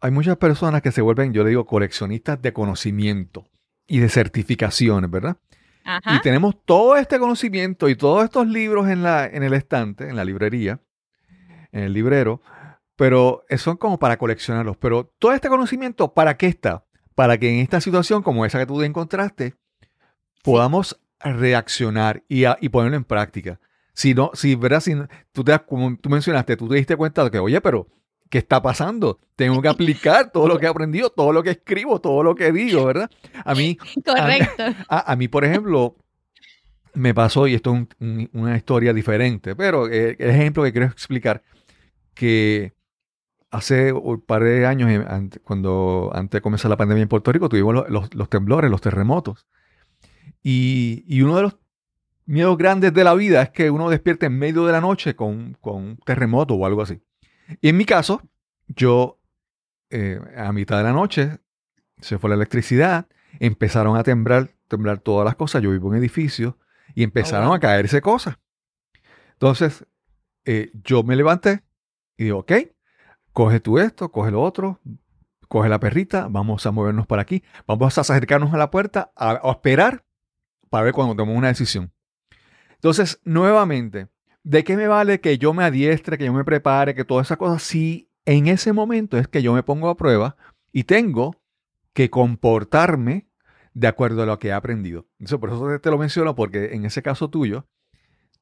[0.00, 3.46] hay muchas personas que se vuelven, yo le digo, coleccionistas de conocimiento
[3.86, 5.36] y de certificaciones, ¿verdad?
[5.84, 6.16] Ajá.
[6.16, 10.14] Y tenemos todo este conocimiento y todos estos libros en, la, en el estante, en
[10.14, 10.80] la librería,
[11.72, 12.40] en el librero,
[12.94, 14.76] pero son como para coleccionarlos.
[14.76, 16.84] Pero todo este conocimiento, ¿para qué está?
[17.14, 19.54] Para que en esta situación como esa que tú encontraste,
[20.42, 23.60] podamos reaccionar y, a- y ponerlo en práctica.
[23.94, 24.80] Si no, si, ¿verdad?
[24.80, 24.94] Si
[25.32, 27.86] tú, te, como tú mencionaste, tú te diste cuenta de que, oye, pero
[28.30, 29.20] ¿qué está pasando?
[29.36, 32.50] Tengo que aplicar todo lo que he aprendido, todo lo que escribo, todo lo que
[32.52, 33.10] digo, ¿verdad?
[33.44, 34.64] A mí, Correcto.
[34.88, 35.96] a, a mí, por ejemplo,
[36.94, 40.72] me pasó, y esto es un- un- una historia diferente, pero eh, el ejemplo que
[40.72, 41.42] quiero explicar,
[42.14, 42.72] que
[43.52, 47.48] hace un par de años, eh, cuando antes de comenzar la pandemia en Puerto Rico,
[47.48, 49.46] tuvimos lo- los, los temblores, los terremotos.
[50.42, 51.56] Y, y uno de los
[52.26, 55.56] miedos grandes de la vida es que uno despierte en medio de la noche con,
[55.60, 57.00] con un terremoto o algo así.
[57.60, 58.22] Y en mi caso,
[58.66, 59.20] yo
[59.90, 61.38] eh, a mitad de la noche
[62.00, 63.06] se fue la electricidad,
[63.38, 65.62] empezaron a temblar, temblar todas las cosas.
[65.62, 66.58] Yo vivo en un edificio
[66.94, 67.56] y empezaron wow.
[67.56, 68.38] a caerse cosas.
[69.34, 69.86] Entonces,
[70.44, 71.62] eh, yo me levanté
[72.16, 72.52] y digo, ok,
[73.32, 74.80] coge tú esto, coge lo otro,
[75.48, 79.40] coge la perrita, vamos a movernos para aquí, vamos a acercarnos a la puerta a,
[79.50, 80.04] esperar
[80.70, 81.92] para ver cuando tomemos una decisión.
[82.74, 84.08] Entonces, nuevamente,
[84.42, 87.36] ¿de qué me vale que yo me adiestre, que yo me prepare, que todas esas
[87.36, 90.36] cosas, si en ese momento es que yo me pongo a prueba
[90.72, 91.36] y tengo
[91.92, 93.28] que comportarme
[93.74, 95.06] de acuerdo a lo que he aprendido?
[95.18, 97.66] Eso, por eso te lo menciono, porque en ese caso tuyo,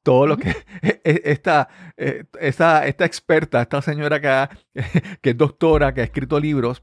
[0.03, 0.49] todo lo que
[0.81, 4.49] e- esta, eh, esta, esta experta, esta señora que, ha-
[5.21, 6.81] que es doctora, que ha escrito libros,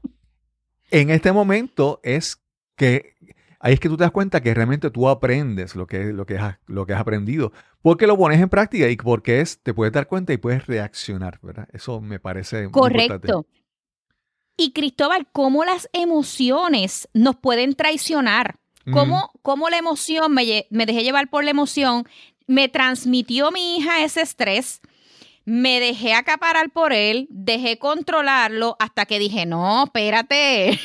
[0.91, 2.41] en este momento es
[2.75, 3.15] que
[3.59, 6.37] ahí es que tú te das cuenta que realmente tú aprendes lo que, lo que,
[6.37, 7.51] has, lo que has aprendido,
[7.81, 11.39] porque lo pones en práctica y porque es, te puedes dar cuenta y puedes reaccionar,
[11.41, 11.67] ¿verdad?
[11.73, 13.27] Eso me parece muy importante.
[13.27, 13.45] Correcto.
[14.57, 18.57] Y Cristóbal, ¿cómo las emociones nos pueden traicionar?
[18.91, 22.05] ¿Cómo, cómo la emoción, me, me dejé llevar por la emoción,
[22.49, 24.81] me transmitió mi hija ese estrés?
[25.45, 30.79] Me dejé acaparar por él, dejé controlarlo hasta que dije, no, espérate,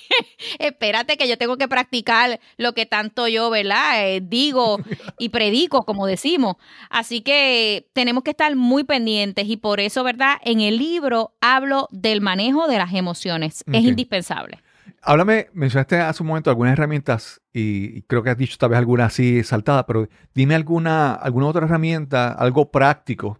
[0.58, 4.08] espérate que yo tengo que practicar lo que tanto yo, ¿verdad?
[4.08, 4.78] Eh, digo
[5.18, 6.56] y predico, como decimos.
[6.90, 10.38] Así que tenemos que estar muy pendientes y por eso, ¿verdad?
[10.42, 13.62] En el libro hablo del manejo de las emociones.
[13.72, 14.63] Es indispensable.
[15.06, 19.04] Háblame, mencionaste hace un momento algunas herramientas y, creo que has dicho tal vez alguna
[19.04, 23.38] así saltada, pero dime alguna, alguna otra herramienta, algo práctico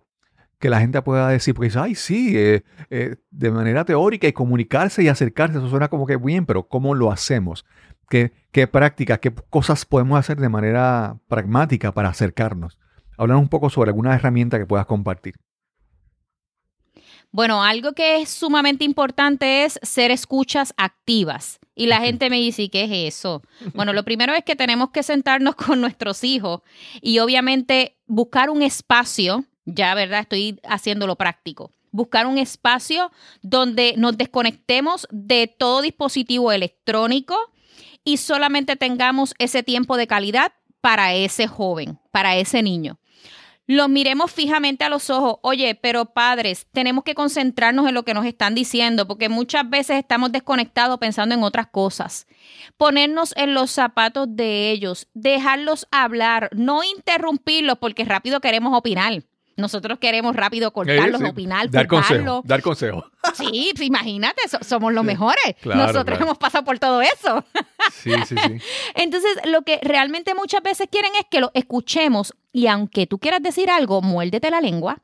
[0.59, 4.33] que la gente pueda decir, porque dice, ay, sí, eh, eh, de manera teórica y
[4.35, 7.65] comunicarse y acercarse, eso suena como que bien, pero ¿cómo lo hacemos?
[8.11, 12.79] ¿Qué, qué prácticas, qué cosas podemos hacer de manera pragmática para acercarnos?
[13.17, 15.35] Háblanos un poco sobre alguna herramienta que puedas compartir.
[17.35, 21.59] Bueno, algo que es sumamente importante es ser escuchas activas.
[21.75, 23.43] Y la gente me dice, ¿y qué es eso?
[23.75, 26.61] Bueno, lo primero es que tenemos que sentarnos con nuestros hijos
[27.03, 30.21] y obviamente buscar un espacio, ya, ¿verdad?
[30.21, 31.73] Estoy haciéndolo práctico.
[31.91, 33.11] Buscar un espacio
[33.43, 37.35] donde nos desconectemos de todo dispositivo electrónico
[38.05, 42.97] y solamente tengamos ese tiempo de calidad para ese joven, para ese niño
[43.67, 45.37] los miremos fijamente a los ojos.
[45.43, 49.99] Oye, pero padres, tenemos que concentrarnos en lo que nos están diciendo, porque muchas veces
[49.99, 52.27] estamos desconectados pensando en otras cosas.
[52.77, 59.23] Ponernos en los zapatos de ellos, dejarlos hablar, no interrumpirlos, porque rápido queremos opinar.
[59.57, 63.05] Nosotros queremos rápido cortarlos, sí, opinar, dar consejo, dar consejo.
[63.35, 65.57] Sí, pues imagínate, so- somos los Sí, mejores.
[65.63, 66.25] claro, Nosotros claro.
[66.25, 67.45] hemos pasado por todo eso.
[67.93, 68.59] Sí, sí, sí.
[68.95, 73.43] Entonces, lo que realmente muchas veces quieren es que lo escuchemos y aunque tú quieras
[73.43, 74.99] decir algo, muérdete la lengua,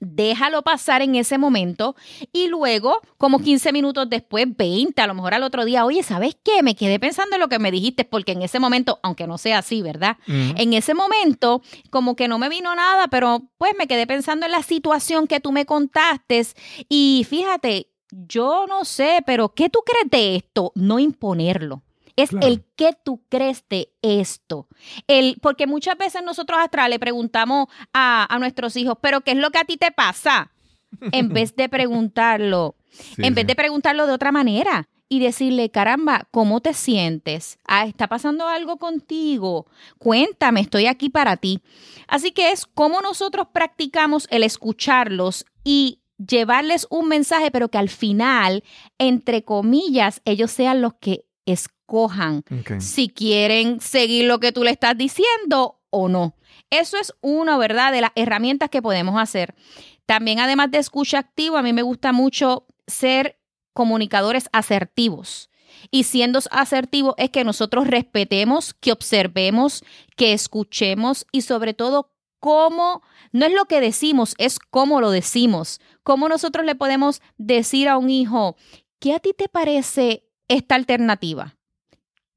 [0.00, 1.94] déjalo pasar en ese momento
[2.32, 6.36] y luego, como 15 minutos después, 20, a lo mejor al otro día, oye, ¿sabes
[6.42, 6.62] qué?
[6.62, 9.58] Me quedé pensando en lo que me dijiste porque en ese momento, aunque no sea
[9.58, 10.16] así, ¿verdad?
[10.26, 14.52] En ese momento, como que no me vino nada, pero pues me quedé pensando en
[14.52, 16.30] la situación que tú me contaste
[16.88, 20.72] y fíjate, yo no sé, pero ¿qué tú crees de esto?
[20.74, 21.82] No imponerlo.
[22.22, 22.46] Es Claro.
[22.46, 24.68] el qué tú crees de esto.
[25.06, 29.36] El, porque muchas veces nosotros atrás le preguntamos a, a nuestros hijos, pero ¿qué es
[29.38, 30.52] lo que a ti te pasa?
[31.12, 36.26] en vez de preguntarlo, Sí, en vez de preguntarlo de otra manera y decirle, caramba,
[36.32, 37.58] ¿cómo te sientes?
[37.66, 39.66] Ah, ¿está pasando algo contigo?
[39.98, 41.60] Cuéntame, estoy aquí para ti.
[42.08, 47.88] Así que es como nosotros practicamos el escucharlos y llevarles un mensaje, pero que al
[47.88, 48.64] final,
[48.98, 51.24] entre comillas, ellos sean los que
[51.90, 52.80] escojan Ok.
[52.80, 56.36] si quieren seguir lo que tú le estás diciendo o no.
[56.70, 59.54] Eso es una, ¿verdad?, de las herramientas que podemos hacer.
[60.06, 63.38] También, además de escucha activa, a mí me gusta mucho ser
[63.72, 65.50] comunicadores asertivos.
[65.90, 69.82] Y siendo asertivos es que nosotros respetemos, que observemos,
[70.16, 75.80] que escuchemos y sobre todo cómo, no es lo que decimos, es cómo lo decimos.
[76.02, 78.56] Cómo nosotros le podemos decir a un hijo,
[78.98, 81.56] ¿qué a ti te parece esta alternativa?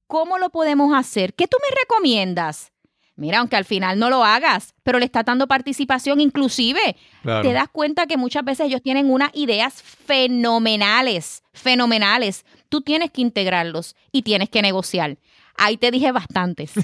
[0.07, 1.33] ¿Cómo lo podemos hacer?
[1.33, 2.71] ¿Qué tú me recomiendas?
[3.15, 6.95] Mira, aunque al final no lo hagas, pero le está dando participación inclusive.
[7.21, 7.47] Claro.
[7.47, 12.43] Te das cuenta que muchas veces ellos tienen unas ideas fenomenales, fenomenales.
[12.69, 15.17] Tú tienes que integrarlos y tienes que negociar.
[15.55, 16.73] Ahí te dije bastantes.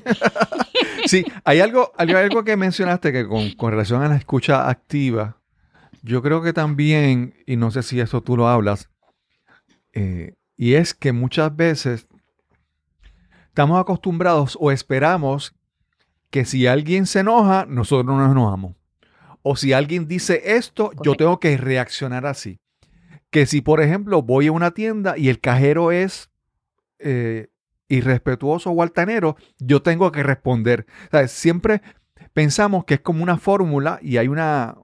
[1.05, 5.37] Sí, hay algo, hay algo que mencionaste que con, con relación a la escucha activa,
[6.01, 8.89] yo creo que también, y no sé si eso tú lo hablas,
[9.93, 12.07] eh, y es que muchas veces
[13.49, 15.55] estamos acostumbrados o esperamos
[16.29, 18.75] que si alguien se enoja, nosotros nos enojamos.
[19.41, 22.59] O si alguien dice esto, yo tengo que reaccionar así.
[23.31, 26.29] Que si, por ejemplo, voy a una tienda y el cajero es
[26.99, 27.47] eh,
[27.87, 30.85] irrespetuoso o altanero, yo tengo que responder.
[31.07, 31.81] O sea, siempre
[32.33, 34.77] pensamos que es como una fórmula y hay una...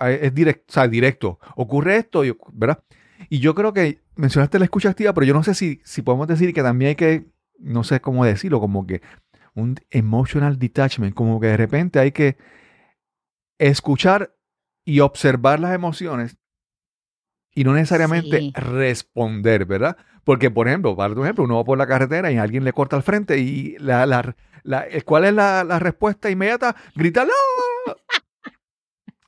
[0.00, 1.38] Es directo, o sea, directo.
[1.54, 2.82] Ocurre esto, y, ¿verdad?
[3.28, 6.26] Y yo creo que mencionaste la escucha activa, pero yo no sé si, si podemos
[6.26, 7.26] decir que también hay que,
[7.58, 9.02] no sé cómo decirlo, como que
[9.54, 12.36] un emotional detachment, como que de repente hay que
[13.58, 14.34] escuchar
[14.84, 16.36] y observar las emociones
[17.54, 18.52] y no necesariamente Sí.
[18.54, 19.96] responder, ¿verdad?
[20.24, 22.96] Porque, por ejemplo, para tu ejemplo, uno va por la carretera y alguien le corta
[22.96, 26.74] al frente y la, la- la- ¿cuál es la, la respuesta inmediata?
[26.96, 27.32] Gritarlo.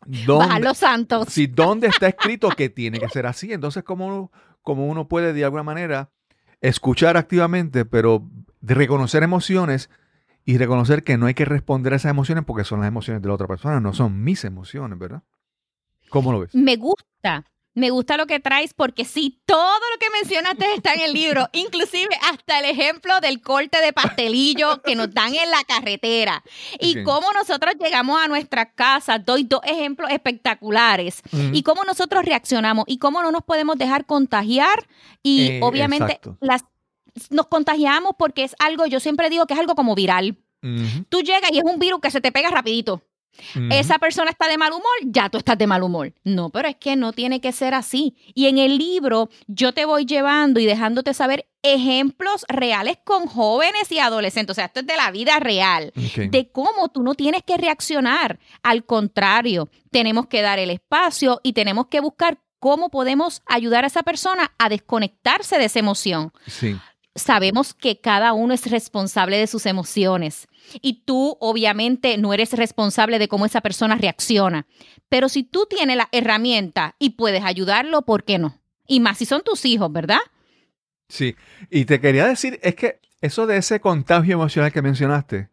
[0.07, 1.29] Bajar los santos.
[1.33, 3.53] si dónde está escrito que tiene que ser así.
[3.53, 4.31] Entonces, ¿cómo
[4.62, 6.11] cómo uno puede de alguna manera
[6.61, 8.29] escuchar activamente, pero
[8.62, 9.90] reconocer emociones
[10.45, 13.29] y reconocer que no hay que responder a esas emociones porque son las emociones de
[13.29, 15.23] la otra persona, no son mis emociones, ¿verdad?
[16.09, 16.55] ¿Cómo lo ves?
[16.55, 17.45] Me gusta.
[17.77, 21.47] Me gusta lo que traes porque sí, todo lo que mencionaste está en el libro,
[21.53, 26.43] inclusive hasta el ejemplo del corte de pastelillo que nos dan en la carretera
[26.81, 29.19] y cómo nosotros llegamos a nuestra casa.
[29.19, 31.21] Doy dos ejemplos espectaculares
[31.53, 34.89] y cómo nosotros reaccionamos y cómo no nos podemos dejar contagiar
[35.23, 36.39] y Eh, obviamente exacto.
[36.41, 36.65] las
[37.31, 40.37] nos contagiamos porque es algo, yo siempre digo que es algo como viral.
[41.09, 43.03] Tú llegas y es un virus que se te pega rapidito.
[43.70, 46.12] Esa persona está de mal humor, ya tú estás de mal humor.
[46.25, 48.16] No, pero es que no tiene que ser así.
[48.35, 53.90] Y en el libro yo te voy llevando y dejándote saber ejemplos reales con jóvenes
[53.90, 54.55] y adolescentes.
[54.55, 58.38] O sea, esto es de la vida real de cómo tú no tienes que reaccionar.
[58.62, 63.88] Al contrario, tenemos que dar el espacio y tenemos que buscar cómo podemos ayudar a
[63.88, 66.33] esa persona a desconectarse de esa emoción.
[66.46, 66.77] Sí.
[67.14, 70.49] Sabemos que cada uno es responsable de sus emociones
[70.81, 74.66] y tú obviamente no eres responsable de cómo esa persona reacciona.
[75.09, 78.61] Pero si tú tienes la herramienta y puedes ayudarlo, ¿por qué no?
[78.87, 80.20] Y más si son tus hijos, ¿verdad?
[81.09, 81.37] Sí,
[81.70, 85.48] y te quería decir, es que eso de ese contagio emocional que mencionaste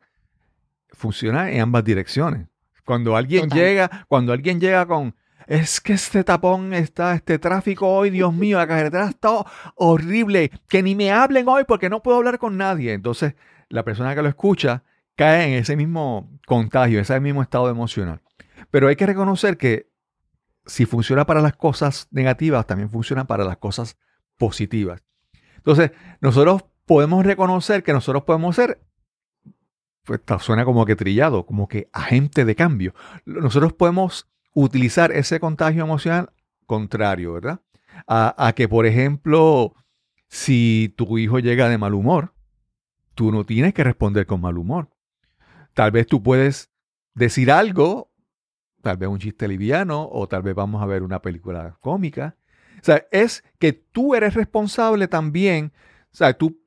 [0.91, 2.47] funciona en ambas direcciones.
[2.85, 3.59] Cuando alguien Total.
[3.59, 5.15] llega, cuando alguien llega con,
[5.47, 9.45] es que este tapón está, este tráfico hoy, Dios mío, la carretera está
[9.75, 12.93] horrible, que ni me hablen hoy porque no puedo hablar con nadie.
[12.93, 13.35] Entonces,
[13.69, 14.83] la persona que lo escucha
[15.15, 18.21] cae en ese mismo contagio, ese mismo estado emocional.
[18.71, 19.91] Pero hay que reconocer que
[20.65, 23.97] si funciona para las cosas negativas, también funciona para las cosas
[24.37, 25.03] positivas.
[25.57, 28.81] Entonces, nosotros podemos reconocer que nosotros podemos ser,
[30.03, 32.93] pues suena como que trillado, como que agente de cambio.
[33.25, 36.31] Nosotros podemos utilizar ese contagio emocional
[36.65, 37.61] contrario, ¿verdad?
[38.07, 39.75] A, a que, por ejemplo,
[40.27, 42.33] si tu hijo llega de mal humor,
[43.15, 44.89] tú no tienes que responder con mal humor.
[45.73, 46.69] Tal vez tú puedes
[47.13, 48.11] decir algo,
[48.81, 52.35] tal vez un chiste liviano, o tal vez vamos a ver una película cómica.
[52.75, 55.71] O sea, es que tú eres responsable también.
[56.11, 56.59] O sea, tú,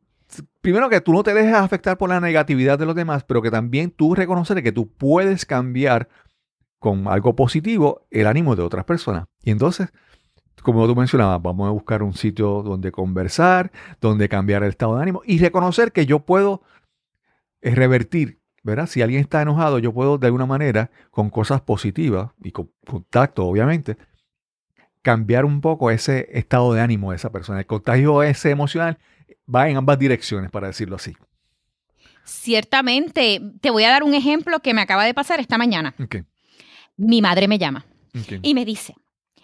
[0.60, 3.50] primero que tú no te dejes afectar por la negatividad de los demás, pero que
[3.50, 6.08] también tú reconocer que tú puedes cambiar
[6.78, 9.26] con algo positivo el ánimo de otras personas.
[9.42, 9.92] Y entonces,
[10.62, 15.02] como tú mencionabas, vamos a buscar un sitio donde conversar, donde cambiar el estado de
[15.02, 16.62] ánimo y reconocer que yo puedo
[17.60, 18.86] eh, revertir, ¿verdad?
[18.88, 23.46] Si alguien está enojado, yo puedo de alguna manera, con cosas positivas y con contacto,
[23.46, 23.96] obviamente,
[25.02, 27.60] cambiar un poco ese estado de ánimo de esa persona.
[27.60, 28.98] El contagio ese emocional
[29.52, 31.14] va en ambas direcciones, para decirlo así.
[32.24, 35.94] Ciertamente, te voy a dar un ejemplo que me acaba de pasar esta mañana.
[36.96, 37.86] Mi madre me llama
[38.42, 38.96] y me dice,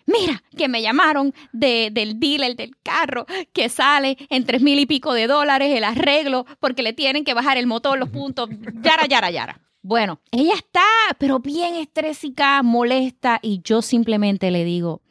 [0.06, 4.86] mira, que me llamaron de- del dealer del carro que sale en tres mil y
[4.86, 8.48] pico de dólares el arreglo porque le tienen que bajar el motor, los puntos,
[8.82, 9.60] yara, yara, yara.
[9.84, 10.84] Bueno, ella está,
[11.18, 15.02] pero bien estrésica, molesta y yo simplemente le digo,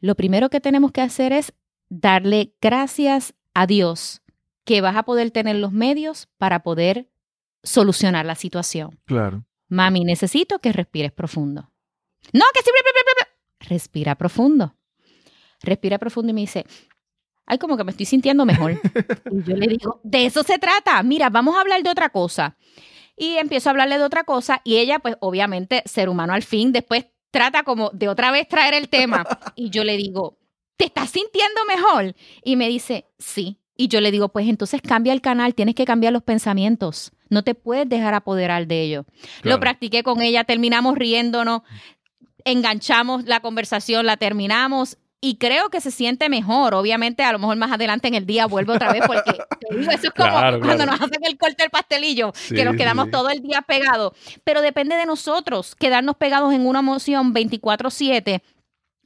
[0.00, 1.52] lo primero que tenemos que hacer es
[1.88, 4.22] darle gracias a Dios
[4.64, 7.08] que vas a poder tener los medios para poder
[7.62, 8.98] solucionar la situación.
[9.04, 9.44] Claro.
[9.68, 11.70] Mami, necesito que respires profundo.
[12.32, 12.70] No, que sí.
[13.68, 14.74] Respira profundo.
[15.60, 16.64] Respira profundo y me dice,
[17.46, 18.72] ay, como que me estoy sintiendo mejor.
[19.30, 21.02] y yo le digo, de eso se trata.
[21.02, 22.56] Mira, vamos a hablar de otra cosa.
[23.16, 26.72] Y empiezo a hablarle de otra cosa y ella, pues obviamente, ser humano al fin,
[26.72, 29.24] después trata como de otra vez traer el tema.
[29.54, 30.38] Y yo le digo,
[30.76, 32.14] ¿te estás sintiendo mejor?
[32.42, 33.58] Y me dice, sí.
[33.76, 37.12] Y yo le digo, pues entonces cambia el canal, tienes que cambiar los pensamientos.
[37.28, 39.04] No te puedes dejar apoderar de ello.
[39.40, 39.56] Claro.
[39.56, 41.62] Lo practiqué con ella, terminamos riéndonos,
[42.44, 46.74] enganchamos la conversación, la terminamos y creo que se siente mejor.
[46.74, 49.90] Obviamente, a lo mejor más adelante en el día vuelve otra vez porque te digo,
[49.92, 50.92] eso es como Claro, cuando claro.
[50.92, 53.10] nos hacen el corte del pastelillo, Sí, que nos quedamos sí.
[53.12, 54.12] todo el día pegados.
[54.42, 58.42] Pero depende de nosotros quedarnos pegados en una emoción 24/7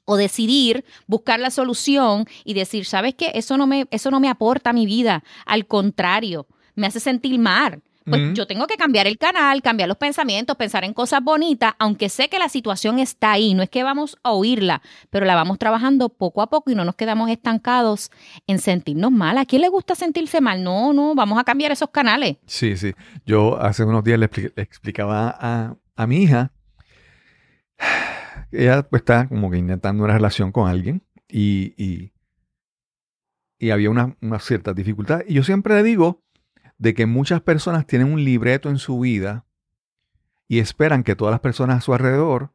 [0.06, 3.32] o decidir buscar la solución y decir, ¿sabes qué?
[3.34, 5.22] Eso no me, eso no me aporta a mi vida.
[5.44, 7.82] Al contrario, me hace sentir mal.
[8.08, 12.08] Pues yo tengo que cambiar el canal, cambiar los pensamientos, pensar en cosas bonitas, aunque
[12.08, 13.52] sé que la situación está ahí.
[13.54, 14.80] No es que vamos a oírla,
[15.10, 18.10] pero la vamos trabajando poco a poco y no nos quedamos estancados
[18.46, 19.38] en sentirnos mal.
[19.38, 20.62] ¿A quién le gusta sentirse mal?
[20.62, 22.36] No, no, vamos a cambiar esos canales.
[22.46, 22.94] Sí, sí.
[23.26, 26.52] Yo hace unos días le, expli- le explicaba a, a mi hija,
[28.52, 32.12] ella pues está como que intentando una relación con alguien y, y,
[33.58, 35.22] y había una, una cierta dificultad.
[35.26, 36.22] Y yo siempre le digo
[36.78, 39.46] de que muchas personas tienen un libreto en su vida
[40.48, 42.52] y esperan que todas las personas a su alrededor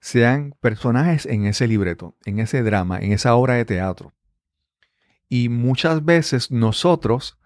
[0.00, 4.12] sean personajes en ese libreto, en ese drama, en esa obra de teatro.
[5.28, 7.38] Y muchas veces nosotros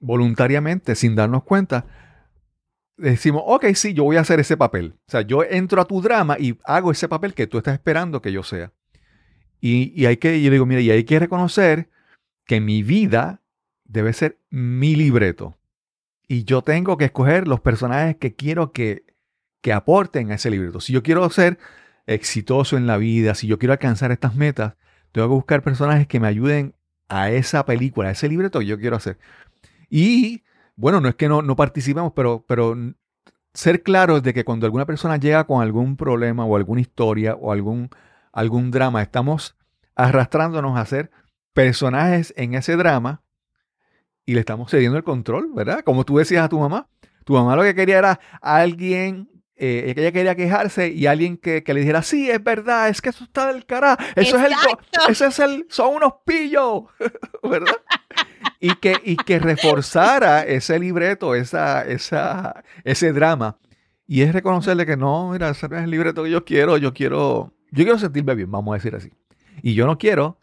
[0.00, 1.86] voluntariamente, sin darnos cuenta,
[2.96, 4.94] decimos, ok, sí, yo voy a hacer ese papel.
[5.06, 8.20] O sea, yo entro a tu drama y hago ese papel que tú estás esperando
[8.20, 8.72] que yo sea.
[9.60, 11.90] Y, y hay que, yo digo, mira, y hay que reconocer
[12.44, 13.43] que mi vida
[13.94, 15.56] debe ser mi libreto.
[16.26, 19.04] Y yo tengo que escoger los personajes que quiero que,
[19.62, 20.80] que aporten a ese libreto.
[20.80, 21.58] Si yo quiero ser
[22.06, 24.74] exitoso en la vida, si yo quiero alcanzar estas metas,
[25.12, 26.74] tengo que buscar personajes que me ayuden
[27.08, 29.18] a esa película, a ese libreto que yo quiero hacer.
[29.88, 30.42] Y
[30.74, 32.76] bueno, no es que no, no participemos, pero, pero
[33.52, 37.52] ser claros de que cuando alguna persona llega con algún problema o alguna historia o
[37.52, 37.90] algún,
[38.32, 39.56] algún drama, estamos
[39.94, 41.12] arrastrándonos a ser
[41.52, 43.23] personajes en ese drama
[44.26, 45.82] y le estamos cediendo el control, ¿verdad?
[45.84, 46.88] Como tú decías a tu mamá.
[47.24, 51.72] Tu mamá lo que quería era alguien, eh, ella quería quejarse y alguien que, que
[51.72, 54.52] le dijera, sí, es verdad, es que eso está del cara, eso es el,
[55.08, 56.84] eso es el, son unos pillos,
[57.42, 57.76] ¿verdad?
[58.60, 63.58] y que, y que reforzara ese libreto, esa, esa, ese drama.
[64.06, 66.92] Y es reconocerle que no, mira, ese no es el libreto que yo quiero, yo
[66.92, 69.12] quiero, yo quiero sentirme bien, vamos a decir así.
[69.62, 70.38] Y yo no quiero,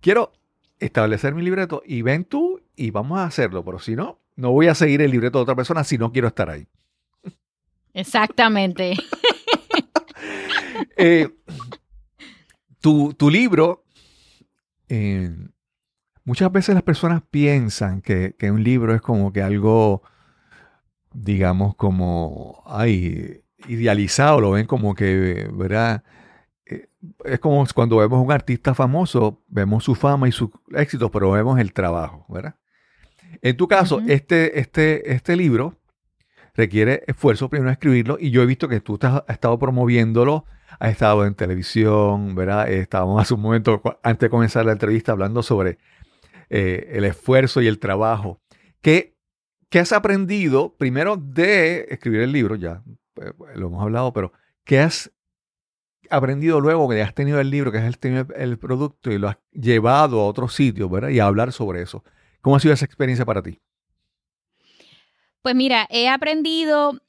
[0.00, 0.32] quiero
[0.78, 4.66] establecer mi libreto y ven tú y vamos a hacerlo, pero si no, no voy
[4.68, 6.66] a seguir el libreto de otra persona si no quiero estar ahí.
[7.92, 8.94] Exactamente.
[10.96, 11.28] Eh,
[12.80, 13.84] tu, tu libro,
[14.88, 15.32] eh,
[16.24, 20.02] muchas veces las personas piensan que, que un libro es como que algo,
[21.12, 26.04] digamos, como, ay, idealizado, lo ven como que, ¿verdad?
[26.66, 26.88] Eh,
[27.24, 31.30] Es como cuando vemos a un artista famoso, vemos su fama y su éxito, pero
[31.32, 32.56] vemos el trabajo, ¿verdad?
[33.44, 35.78] En tu caso, este, este, este libro
[36.54, 40.46] requiere esfuerzo primero escribirlo y yo he visto que tú te has, has estado promoviéndolo,
[40.80, 42.72] has estado en televisión, ¿verdad?
[42.72, 45.76] Eh, Estábamos hace un momento, antes de comenzar la entrevista, hablando sobre
[46.48, 48.40] eh, el esfuerzo y el trabajo.
[48.80, 49.14] ¿Qué,
[49.68, 52.54] qué has aprendido primero de escribir el libro?
[52.54, 52.82] Ya
[53.20, 54.32] eh, lo hemos hablado, pero
[54.64, 55.12] ¿qué has
[56.08, 59.28] aprendido luego que has tenido el libro, que has tenido el, el producto y lo
[59.28, 61.10] has llevado a otros sitios, ¿verdad?
[61.10, 62.04] Y a hablar sobre eso.
[62.44, 63.58] ¿Cómo ha sido esa experiencia para ti?
[65.40, 67.00] Pues mira, he aprendido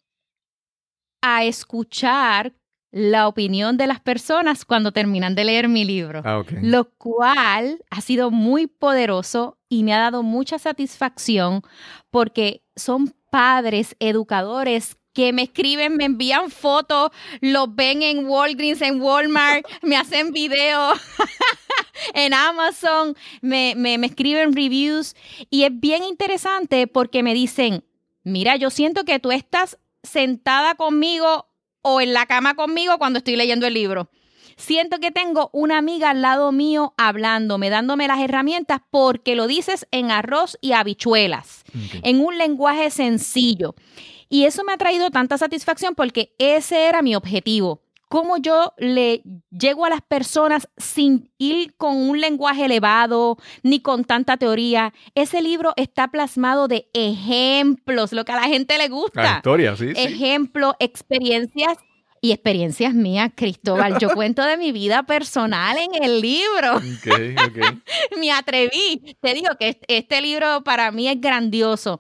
[1.21, 2.53] a escuchar
[2.89, 7.99] la opinión de las personas cuando terminan de leer mi libro, Ah, lo cual ha
[7.99, 11.63] sido muy poderoso y me ha dado mucha satisfacción
[12.11, 17.11] porque son padres, educadores que me escriben, me envían fotos,
[17.41, 20.97] los ven en Walgreens, en Walmart, me hacen videos
[22.13, 25.15] en Amazon, me, me, me escriben reviews
[25.49, 27.83] y es bien interesante porque me dicen,
[28.23, 31.47] mira, yo siento que tú estás sentada conmigo
[31.81, 34.09] o en la cama conmigo cuando estoy leyendo el libro.
[34.57, 39.85] Siento que tengo una amiga al lado mío hablándome, dándome las herramientas porque lo dices
[39.91, 41.65] en arroz y habichuelas,
[42.03, 43.75] en un lenguaje sencillo.
[44.29, 47.84] Y eso me ha traído tanta satisfacción porque ese era mi objetivo.
[48.16, 54.05] Cómo yo le llego a las personas sin ir con un lenguaje elevado ni con
[54.05, 54.93] tanta teoría.
[55.16, 59.76] Ese libro está plasmado de ejemplos, lo que a la gente le gusta La historia,
[59.76, 60.01] sí, sí.
[60.01, 61.78] ejemplo, experiencias
[62.22, 63.99] y experiencias mías, Cristóbal.
[63.99, 66.78] Yo cuento de mi vida personal en el libro.
[66.78, 68.18] Ok, ok.
[68.18, 69.18] Me atreví.
[69.20, 71.99] Te digo que este libro para mí es grandioso.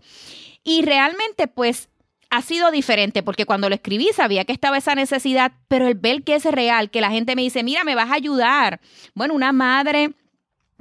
[0.63, 1.89] Y realmente, pues,
[2.35, 6.23] ha sido diferente, porque cuando lo escribí sabía que estaba esa necesidad, pero el ver
[6.23, 8.81] que es real, que la gente me dice, mira, me vas a ayudar.
[9.13, 10.13] Bueno, una madre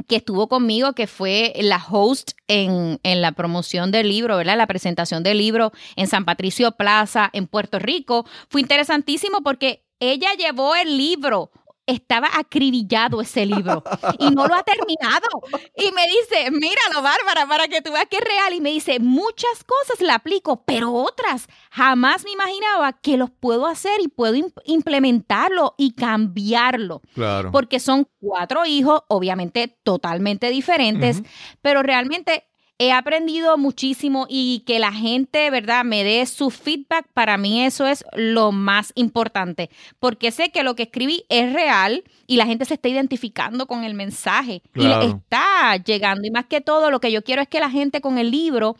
[0.09, 4.57] que estuvo conmigo, que fue la host en, en la promoción del libro, ¿verdad?
[4.57, 8.26] La presentación del libro en San Patricio Plaza, en Puerto Rico.
[8.48, 11.50] Fue interesantísimo porque ella llevó el libro.
[11.87, 13.82] Estaba acribillado ese libro
[14.18, 15.28] y no lo ha terminado.
[15.76, 18.55] Y me dice, míralo, Bárbara, para que tú veas que es real.
[18.55, 23.66] Y me dice, muchas cosas la aplico, pero otras jamás me imaginaba que los puedo
[23.66, 27.51] hacer y puedo im- implementarlo y cambiarlo Claro.
[27.53, 31.22] porque son cuatro hijos, obviamente totalmente diferentes,
[31.61, 32.45] pero realmente
[32.78, 37.86] he aprendido muchísimo y que la gente, ¿verdad?, me dé su feedback, para mí eso
[37.86, 39.70] es lo más importante,
[40.00, 43.84] porque sé que lo que escribí es real y la gente se está identificando con
[43.84, 46.26] el mensaje y le está llegando.
[46.26, 48.76] Y más que todo, lo que yo quiero es que la gente con el libro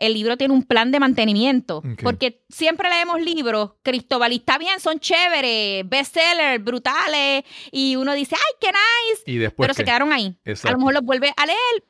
[0.00, 1.82] el libro tiene un plan de mantenimiento.
[2.02, 8.34] Porque siempre leemos libros, Cristóbal, y está bien, son chéveres, bestsellers, brutales, y uno dice,
[8.34, 9.22] ¡ay, qué nice!
[9.26, 9.66] Y después.
[9.66, 10.36] pero se quedaron ahí.
[10.64, 11.84] A lo mejor los vuelve a leer,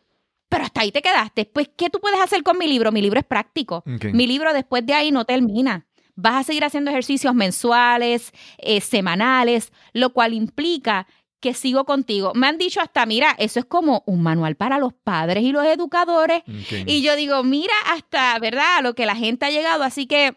[0.51, 1.47] pero hasta ahí te quedaste.
[1.47, 2.93] Pues, ¿qué tú puedes hacer con mi libro?
[2.93, 3.83] Mi libro es práctico.
[4.13, 5.87] Mi libro después de ahí no termina.
[6.17, 11.07] Vas a seguir haciendo ejercicios mensuales, eh, semanales, lo cual implica
[11.39, 12.33] que sigo contigo.
[12.35, 15.65] Me han dicho hasta, mira, eso es como un manual para los padres y los
[15.65, 16.43] educadores.
[16.85, 18.79] Y yo digo, mira hasta, ¿verdad?
[18.79, 19.85] A lo que la gente ha llegado.
[19.85, 20.35] Así que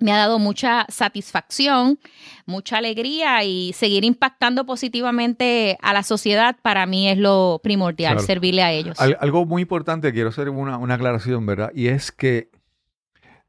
[0.00, 1.98] me ha dado mucha satisfacción,
[2.46, 8.26] mucha alegría y seguir impactando positivamente a la sociedad para mí es lo primordial, Claro.
[8.26, 8.98] servirle a ellos.
[9.00, 11.70] Al- algo muy importante, quiero hacer una, una aclaración, ¿verdad?
[11.74, 12.50] Y es que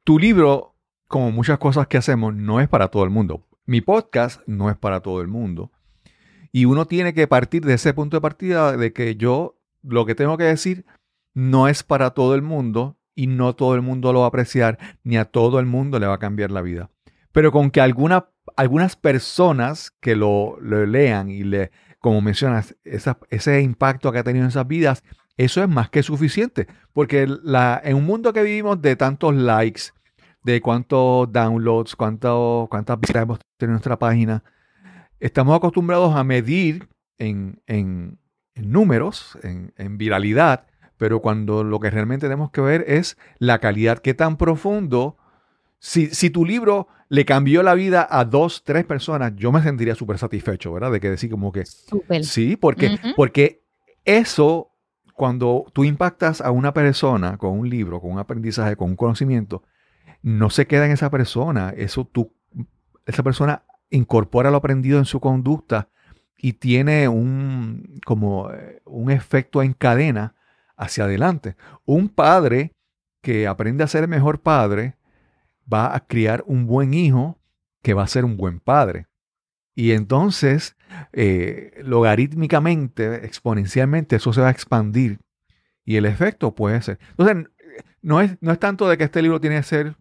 [0.04, 0.76] tu libro,
[1.08, 3.48] como muchas cosas que hacemos, no es para todo el mundo.
[3.66, 5.72] Mi podcast no es para todo el mundo.
[6.52, 10.16] Y uno tiene que partir de ese punto de partida de que yo lo que
[10.16, 10.86] tengo que decir
[11.34, 14.78] no es para todo el mundo y no todo el mundo lo va a apreciar,
[15.04, 16.90] ni a todo el mundo le va a cambiar la vida.
[17.32, 24.12] Pero con que alguna, algunas personas que lo, lean y le, como mencionas, ese impacto
[24.12, 25.04] que ha tenido en esas vidas,
[25.38, 26.68] eso es más que suficiente.
[26.94, 29.84] Porque en un mundo que vivimos de tantos likes,
[30.44, 34.44] de cuántos downloads, cuánto, cuántas visitas hemos tenido en nuestra página,
[35.20, 38.20] estamos acostumbrados a medir en, en-
[38.56, 40.68] números, en viralidad,
[41.02, 45.18] pero cuando lo que realmente tenemos que ver es la calidad, qué tan profundo.
[45.80, 49.96] Si, si tu libro le cambió la vida a dos, tres personas, yo me sentiría
[49.96, 50.92] súper satisfecho, ¿verdad?
[50.92, 51.64] De que decir como que.
[52.22, 53.64] Sí, porque, porque
[54.06, 54.76] eso,
[55.16, 59.64] cuando tú impactas a una persona con un libro, con un aprendizaje, con un conocimiento,
[60.22, 61.74] no se queda en esa persona.
[61.76, 62.32] Eso tú,
[63.08, 65.90] esa persona incorpora lo aprendido en su conducta
[66.38, 70.36] y tiene un, como eh, un efecto en cadena
[70.82, 71.56] hacia adelante.
[71.86, 72.74] Un padre
[73.22, 74.96] que aprende a ser el mejor padre
[75.72, 77.40] va a criar un buen hijo
[77.84, 79.08] que va a ser un buen padre.
[79.76, 80.76] Y entonces,
[81.14, 85.20] eh, logarítmicamente, exponencialmente, eso se va a expandir.
[85.86, 87.00] Y el efecto puede ser.
[87.12, 87.48] Entonces,
[88.02, 89.96] no es, no es tanto de que este libro tiene que ser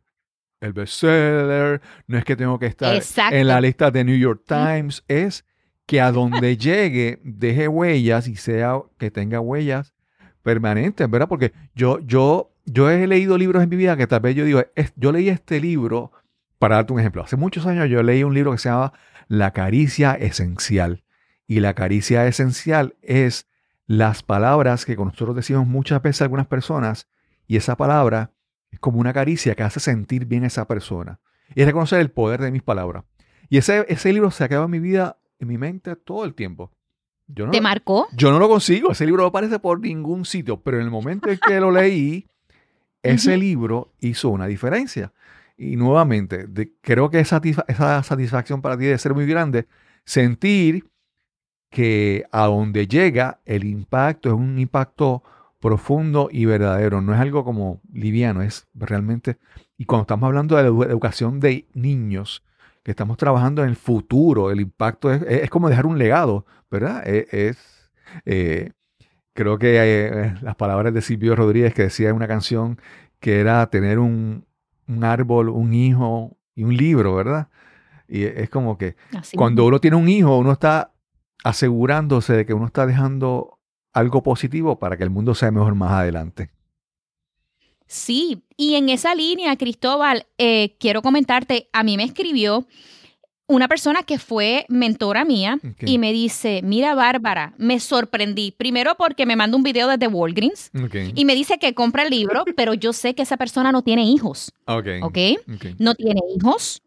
[0.61, 3.37] el bestseller, no es que tengo que estar Exacto.
[3.37, 5.45] en la lista de New York Times, es
[5.87, 9.95] que a donde llegue deje huellas y sea que tenga huellas
[10.43, 11.29] permanentes, ¿verdad?
[11.29, 14.63] Porque yo, yo, yo he leído libros en mi vida que tal vez yo digo,
[14.75, 16.13] "Es- yo leí este libro,
[16.59, 18.93] para darte un ejemplo, hace muchos años yo leí un libro que se llama
[19.29, 21.05] La caricia esencial.
[21.47, 23.49] Y la caricia esencial es
[23.87, 27.09] las palabras que nosotros decimos muchas veces a algunas personas,
[27.47, 28.33] y esa palabra
[28.71, 31.19] es como una caricia que hace sentir bien a esa persona.
[31.55, 33.05] Y es reconocer el poder de mis palabras.
[33.49, 36.35] Y ese, ese libro se ha quedado en mi vida, en mi mente todo el
[36.35, 36.71] tiempo.
[37.35, 38.07] Yo no, ¿Te marcó?
[38.17, 41.31] yo no lo consigo, ese libro no aparece por ningún sitio, pero en el momento
[41.31, 42.27] en que lo leí,
[43.03, 45.13] ese libro hizo una diferencia.
[45.57, 49.67] y nuevamente, de- creo que esa, satisfa- esa satisfacción para ti debe ser muy grande,
[50.05, 50.87] sentir
[51.71, 55.23] que a donde llega el impacto es un impacto
[55.61, 59.37] profundo y verdadero, no es algo como liviano, es realmente,
[59.77, 62.43] y cuando estamos hablando de la edu- educación de niños,
[62.91, 67.03] que estamos trabajando en el futuro, el impacto es, es como dejar un legado, ¿verdad?
[67.07, 67.91] E- Es,
[68.25, 68.73] eh,
[69.33, 72.81] creo que eh, las palabras de Silvio Rodríguez que decía en una canción
[73.21, 74.45] que era tener un,
[74.89, 77.49] un árbol, un hijo y un libro, ¿verdad?
[78.09, 80.91] Y es como que Así cuando uno tiene un hijo, uno está
[81.45, 83.59] asegurándose de que uno está dejando
[83.93, 86.51] algo positivo para que el mundo sea mejor más adelante.
[87.93, 92.65] Sí, y en esa línea, Cristóbal, eh, quiero comentarte, a mí me escribió
[93.49, 99.27] una persona que fue mentora mía y me dice, mira Bárbara, me sorprendí, primero porque
[99.27, 100.71] me manda un video desde Walgreens
[101.17, 104.05] y me dice que compra el libro, pero yo sé que esa persona no tiene
[104.05, 104.87] hijos, Ok.
[105.03, 105.19] ¿ok?
[105.53, 105.67] ok.
[105.81, 106.83] No tiene hijos.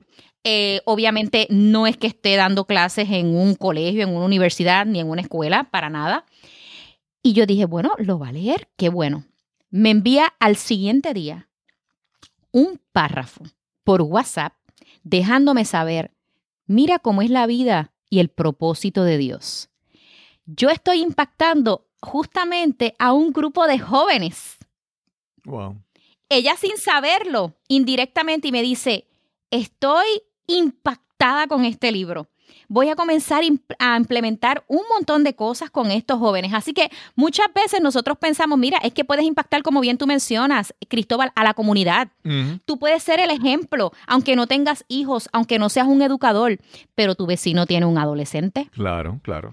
[0.45, 5.01] Eh, obviamente no es que esté dando clases en un colegio, en una universidad, ni
[5.01, 6.24] en una escuela, para nada.
[7.22, 9.26] Y yo dije, bueno, lo va a leer, qué bueno.
[9.76, 11.50] Me envía al siguiente día
[12.52, 13.44] un párrafo
[13.84, 14.54] por WhatsApp
[15.02, 16.12] dejándome saber,
[16.68, 19.72] mira cómo es la vida y el propósito de Dios.
[20.46, 24.60] Yo estoy impactando justamente a un grupo de jóvenes
[25.44, 25.82] Wow.
[26.30, 29.08] ella sin saberlo, indirectamente, y me dice,
[29.50, 30.06] estoy
[30.46, 32.28] impactada con este libro.
[32.74, 33.44] Voy a comenzar
[33.78, 36.56] a implementar un montón de cosas con estos jóvenes.
[36.56, 40.74] Así que muchas veces nosotros pensamos, mira, es que puedes impactar, como bien tú mencionas,
[40.90, 42.08] Cristóbal, a la comunidad.
[42.66, 46.58] Tú puedes ser el ejemplo, aunque no tengas hijos, aunque no seas un educador,
[46.96, 49.52] pero tu vecino tiene un adolescente Claro, claro.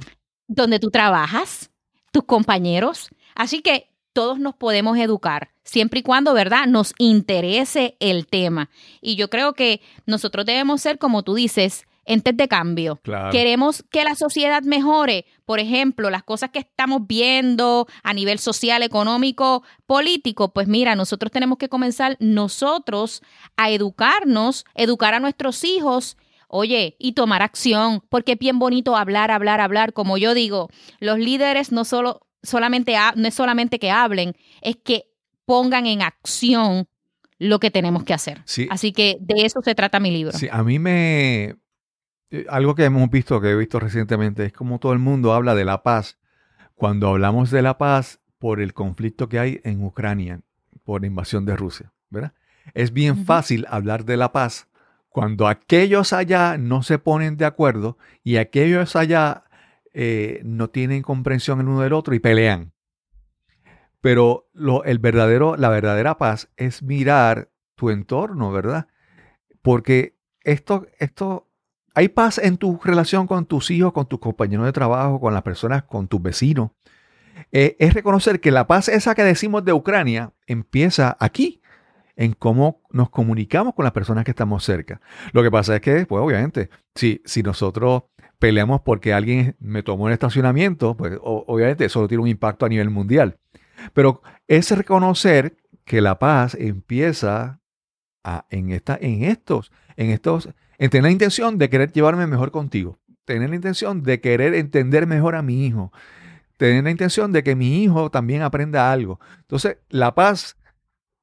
[0.49, 1.71] donde tú trabajas,
[2.13, 3.11] tus compañeros.
[3.35, 8.71] Así que todos nos podemos educar, siempre y cuando, ¿verdad?, nos interese el tema.
[9.03, 13.01] Y yo creo que nosotros debemos ser, como tú dices, entes de cambio.
[13.03, 13.31] Claro.
[13.31, 15.27] Queremos que la sociedad mejore.
[15.45, 21.31] Por ejemplo, las cosas que estamos viendo a nivel social, económico, político, pues mira, nosotros
[21.33, 23.23] tenemos que comenzar nosotros
[23.57, 26.17] a educarnos, educar a nuestros hijos.
[26.53, 29.93] Oye, y tomar acción, porque es bien bonito hablar, hablar, hablar.
[29.93, 35.05] Como yo digo, los líderes no solo solamente no es solamente que hablen, es que
[35.45, 36.89] pongan en acción
[37.39, 38.43] lo que tenemos que hacer.
[38.45, 38.69] Sí.
[38.71, 40.37] Así que de eso se trata mi libro.
[40.37, 41.57] Sí, a mí me...
[42.31, 45.55] eh, Algo que hemos visto, que he visto recientemente, es como todo el mundo habla
[45.55, 46.19] de la paz.
[46.75, 50.41] Cuando hablamos de la paz por el conflicto que hay en Ucrania,
[50.85, 52.33] por la invasión de Rusia, ¿verdad?
[52.75, 54.71] Es bien fácil hablar de la paz
[55.11, 59.45] cuando aquellos allá no se ponen de acuerdo y aquellos allá
[59.93, 62.73] eh, no tienen comprensión el uno del otro y pelean.
[64.01, 68.87] Pero lo, el verdadero, la verdadera paz es mirar tu entorno, ¿verdad?
[69.63, 71.50] Porque esto, esto,
[72.01, 75.43] hay paz en tu relación con tus hijos, con tus compañeros de trabajo, con las
[75.43, 76.71] personas, con tus vecinos.
[77.53, 81.61] Eh, es reconocer que la paz esa que decimos de Ucrania empieza aquí,
[82.17, 85.01] en cómo nos comunicamos con las personas que estamos cerca.
[85.33, 88.05] Lo que pasa es que, pues obviamente, si, si nosotros
[88.39, 92.89] peleamos porque alguien me tomó el estacionamiento, pues obviamente eso tiene un impacto a nivel
[92.91, 93.39] mundial.
[93.95, 97.61] Pero es reconocer que la paz empieza
[98.25, 100.49] a- en, esta, en estos, en estos,
[100.89, 105.35] tener la intención de querer llevarme mejor contigo, tener la intención de querer entender mejor
[105.35, 105.93] a mi hijo,
[106.57, 109.21] tener la intención de que mi hijo también aprenda algo.
[109.41, 110.57] Entonces, la paz,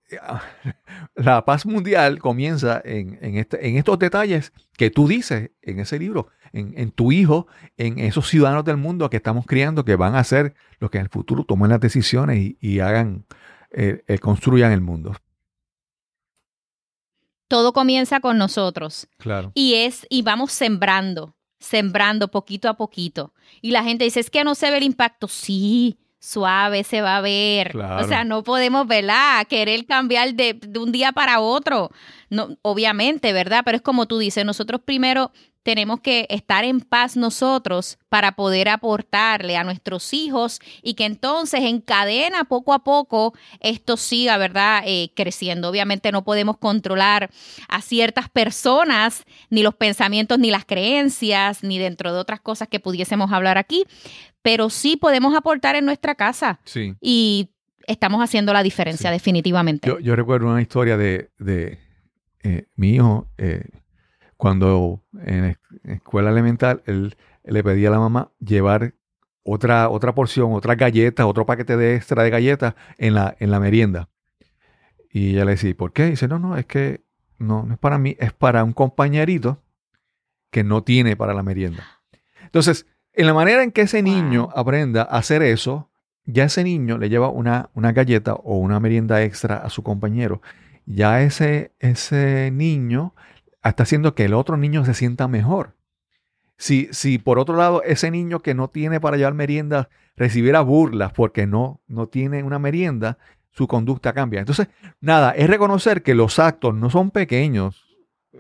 [1.16, 6.28] la paz mundial comienza en, este- en estos detalles que tú dices en ese libro,
[6.54, 7.48] en, en tu hijo,
[7.78, 11.04] en esos ciudadanos del mundo que estamos criando, que van a ser los que en
[11.04, 13.26] el futuro tomen las decisiones y, y hagan,
[13.72, 15.16] eh, eh, construyan el mundo.
[17.48, 19.08] Todo comienza con nosotros.
[19.18, 19.52] Claro.
[19.54, 23.34] Y es, y vamos sembrando, sembrando poquito a poquito.
[23.62, 25.28] Y la gente dice, es que no se ve el impacto.
[25.28, 27.72] Sí, suave se va a ver.
[27.72, 28.04] Claro.
[28.04, 29.48] O sea, no podemos, ¿verdad?
[29.48, 31.92] Querer cambiar de, de un día para otro.
[32.30, 33.62] No, obviamente, ¿verdad?
[33.64, 35.32] Pero es como tú dices, nosotros primero
[35.68, 41.60] tenemos que estar en paz nosotros para poder aportarle a nuestros hijos y que entonces
[41.64, 44.84] en cadena poco a poco esto siga, ¿verdad?
[44.86, 45.68] Eh, creciendo.
[45.68, 47.30] Obviamente no podemos controlar
[47.68, 52.80] a ciertas personas, ni los pensamientos, ni las creencias, ni dentro de otras cosas que
[52.80, 53.84] pudiésemos hablar aquí,
[54.42, 56.96] pero sí podemos aportar en nuestra casa Sí.
[57.02, 57.50] y
[57.88, 59.14] estamos haciendo la diferencia Sí.
[59.16, 59.90] definitivamente.
[59.90, 61.78] Yo, yo recuerdo una historia de, de,
[62.44, 63.66] eh, mi hijo, eh,
[64.38, 68.94] cuando en es- en escuela elemental, él, él le pedía a la mamá llevar
[69.44, 73.60] otra, otra porción, otra galleta, otro paquete de extra de galletas en la, en la
[73.60, 74.10] merienda.
[75.12, 76.06] Y ella le decía, ¿por qué?
[76.08, 77.02] dice, no, no, es que
[77.40, 79.62] no, no es para mí, es para un compañerito
[80.52, 81.84] que no tiene para la merienda.
[82.44, 85.90] Entonces, en la manera en que ese niño aprenda a hacer eso,
[86.26, 90.42] ya ese niño le lleva una, una galleta o una merienda extra a su compañero.
[90.86, 93.14] Ya ese, ese niño
[93.70, 95.76] está haciendo que el otro niño se sienta mejor.
[96.58, 101.12] Si, si por otro lado ese niño que no tiene para llevar merienda recibiera burlas
[101.14, 103.18] porque no, no tiene una merienda,
[103.52, 104.40] su conducta cambia.
[104.40, 104.68] Entonces,
[105.00, 107.86] nada, es reconocer que los actos no son pequeños.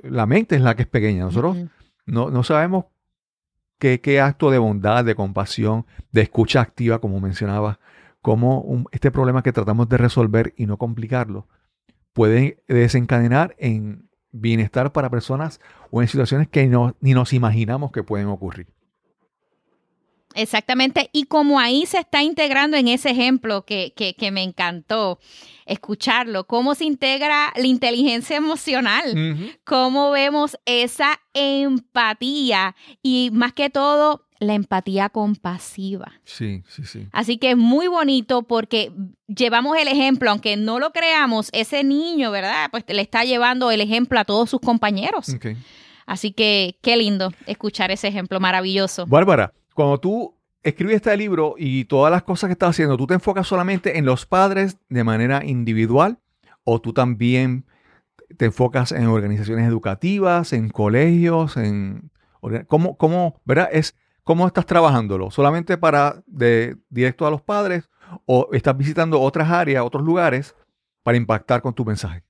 [0.03, 1.25] La mente es la que es pequeña.
[1.25, 1.57] Nosotros
[2.05, 2.86] no, no sabemos
[3.78, 7.80] qué, qué acto de bondad, de compasión, de escucha activa, como mencionaba,
[8.21, 11.47] cómo un- este problema que tratamos de resolver y no complicarlo
[12.13, 15.59] puede desencadenar en bienestar para personas
[15.91, 18.67] o en situaciones que no- ni nos imaginamos que pueden ocurrir.
[20.36, 25.17] Exactamente, y como ahí se está integrando en ese ejemplo que, que, que me encantó
[25.65, 34.26] escucharlo, cómo se integra la inteligencia emocional, cómo vemos esa empatía y más que todo
[34.39, 36.13] la empatía compasiva.
[36.23, 37.07] Sí, sí, sí.
[37.11, 38.91] Así que es muy bonito porque
[39.27, 42.69] llevamos el ejemplo, aunque no lo creamos, ese niño, ¿verdad?
[42.71, 45.29] Pues le está llevando el ejemplo a todos sus compañeros.
[45.29, 45.47] Ok.
[46.05, 49.05] Así que qué lindo escuchar ese ejemplo maravilloso.
[49.05, 53.13] Bárbara, cuando tú escribes este libro y todas las cosas que estás haciendo, ¿tú te
[53.13, 56.19] enfocas solamente en los padres de manera individual
[56.63, 57.65] o tú también
[58.38, 62.11] te enfocas en organizaciones educativas, en colegios, en
[62.67, 63.69] cómo, cómo, ¿verdad?
[63.71, 63.95] Es
[64.28, 67.89] cómo estás trabajándolo, solamente para de directo a los padres
[68.25, 70.53] o estás visitando otras áreas, otros lugares
[71.01, 72.23] para impactar con tu mensaje.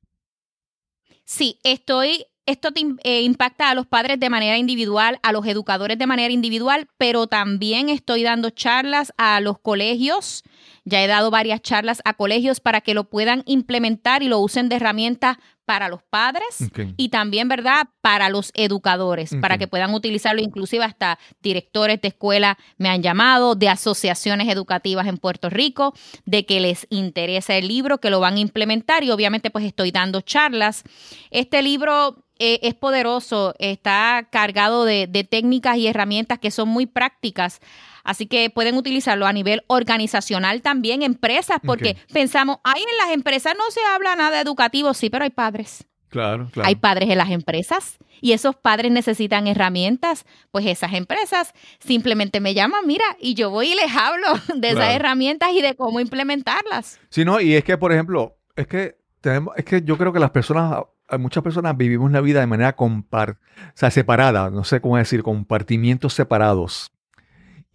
[1.25, 2.25] Sí, estoy.
[2.45, 6.31] Esto te eh, impacta a los padres de manera individual, a los educadores de manera
[6.31, 10.43] individual, pero también estoy dando charlas a los colegios.
[10.85, 14.69] Ya he dado varias charlas a colegios para que lo puedan implementar y lo usen
[14.69, 20.41] de herramienta para los padres y también, ¿verdad?, para los educadores, para que puedan utilizarlo,
[20.41, 25.93] inclusive hasta directores de escuela me han llamado, de asociaciones educativas en Puerto Rico,
[26.25, 29.91] de que les interesa el libro, que lo van a implementar y obviamente pues estoy
[29.91, 30.83] dando charlas.
[31.31, 36.85] Este libro eh, es poderoso, está cargado de, de técnicas y herramientas que son muy
[36.85, 37.59] prácticas.
[38.07, 43.53] Así que pueden utilizarlo a nivel organizacional también, empresas, porque pensamos, ay, en las empresas
[43.57, 45.85] no se habla nada educativo, sí, pero hay padres.
[46.07, 46.69] Claro, claro.
[46.69, 50.25] Hay padres en las empresas y esos padres necesitan herramientas.
[50.51, 54.95] Pues esas empresas simplemente me llaman, mira, y yo voy y les hablo de esas
[54.95, 57.01] herramientas y de cómo implementarlas.
[57.09, 60.19] Sí, no, y es que, por ejemplo, es que tenemos, es que yo creo que
[60.19, 60.81] las personas,
[61.19, 65.23] muchas personas vivimos la vida de manera compar, o sea, separada, no sé cómo decir,
[65.23, 66.93] compartimientos separados.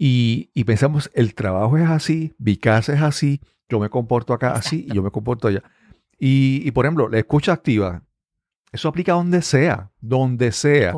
[0.04, 4.50] Y, y pensamos, el trabajo es así, mi casa es así, yo me comporto acá
[4.50, 5.62] así y yo me comporto allá.
[6.18, 8.02] Y, y, por ejemplo, la escucha activa,
[8.72, 10.92] eso aplica donde sea, donde sea.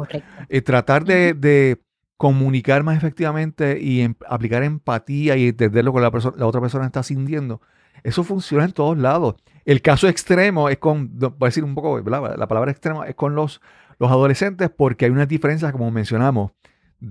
[0.49, 1.83] Eh, tratar de, de
[2.17, 6.87] comunicar más efectivamente y em- aplicar empatía y entender lo que la, la otra persona
[6.87, 7.61] está sintiendo,
[8.05, 9.35] eso funciona en todos lados.
[9.67, 12.37] El caso extremo es con, voy a decir un poco, ¿verdad?
[12.39, 13.61] la palabra extrema es con los,
[13.99, 16.53] los adolescentes porque hay unas diferencias, como mencionamos,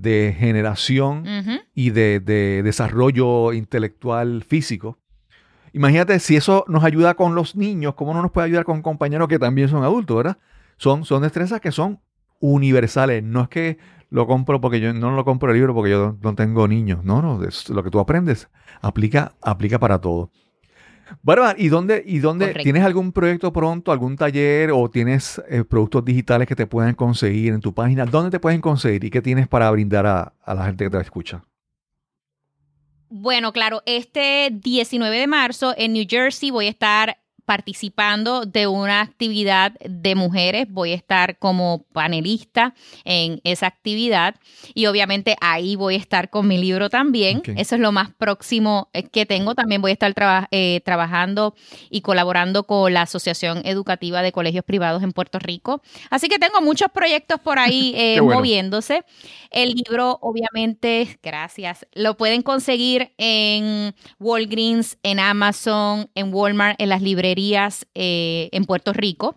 [0.01, 1.25] de generación
[1.73, 4.99] y de, de desarrollo intelectual físico.
[5.73, 9.27] Imagínate si eso nos ayuda con los niños, ¿cómo no nos puede ayudar con compañeros
[9.27, 10.37] que también son adultos, verdad?
[10.77, 11.99] Son, son destrezas que son
[12.39, 13.23] universales.
[13.23, 13.77] No es que
[14.09, 17.03] lo compro porque yo no lo compro el libro porque yo no, no tengo niños.
[17.03, 18.49] No, no, es lo que tú aprendes
[18.83, 20.29] aplica, aplica para todo.
[21.21, 22.63] Bárbara, ¿y dónde, y dónde Correcto.
[22.63, 27.53] tienes algún proyecto pronto, algún taller o tienes eh, productos digitales que te pueden conseguir
[27.53, 28.05] en tu página?
[28.05, 30.97] ¿Dónde te pueden conseguir y qué tienes para brindar a, a la gente que te
[30.99, 31.43] escucha?
[33.09, 39.01] Bueno, claro, este 19 de marzo en New Jersey voy a estar participando de una
[39.01, 40.67] actividad de mujeres.
[40.69, 42.73] Voy a estar como panelista
[43.05, 44.35] en esa actividad
[44.73, 47.41] y obviamente ahí voy a estar con mi libro también.
[47.57, 49.55] Eso es lo más próximo eh, que tengo.
[49.55, 51.55] También voy a estar traba- eh, trabajando
[51.89, 55.81] y colaborando con la Asociación Educativa de Colegios Privados en Puerto Rico.
[56.09, 58.39] Así que tengo muchos proyectos por ahí eh, bueno.
[58.39, 59.03] moviéndose.
[59.51, 67.01] El libro, obviamente, gracias, lo pueden conseguir en Walgreens, en Amazon, en Walmart, en las
[67.03, 67.32] librerías
[67.93, 69.35] eh, en Puerto Rico.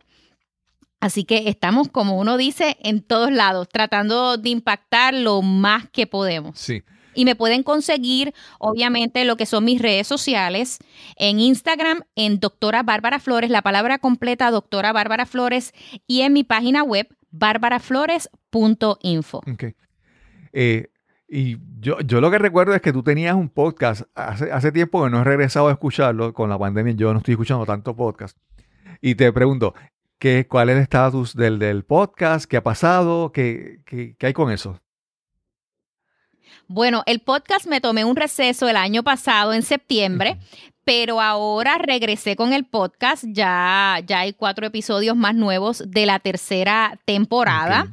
[1.00, 6.06] Así que estamos, como uno dice, en todos lados, tratando de impactar lo más que
[6.06, 6.58] podemos.
[6.58, 6.82] Sí.
[7.14, 10.78] Y me pueden conseguir, obviamente, lo que son mis redes sociales.
[11.16, 15.72] En Instagram, en Doctora Bárbara Flores, la palabra completa Doctora Bárbara Flores,
[16.06, 19.38] y en mi página web, barbaraflores.info.
[19.38, 19.64] Ok.
[20.52, 20.88] Eh,
[21.28, 25.02] y yo, yo lo que recuerdo es que tú tenías un podcast hace, hace tiempo
[25.04, 26.94] que no he regresado a escucharlo con la pandemia.
[26.94, 28.36] Yo no estoy escuchando tanto podcast.
[29.00, 29.74] Y te pregunto,
[30.18, 32.46] ¿Qué, ¿Cuál es el estatus del, del podcast?
[32.46, 33.32] ¿Qué ha pasado?
[33.32, 34.80] ¿Qué, qué, qué hay con eso?
[36.68, 40.38] Bueno, el podcast me tomé un receso el año pasado, en septiembre,
[40.84, 43.24] pero ahora regresé con el podcast.
[43.28, 47.88] Ya, ya hay cuatro episodios más nuevos de la tercera temporada.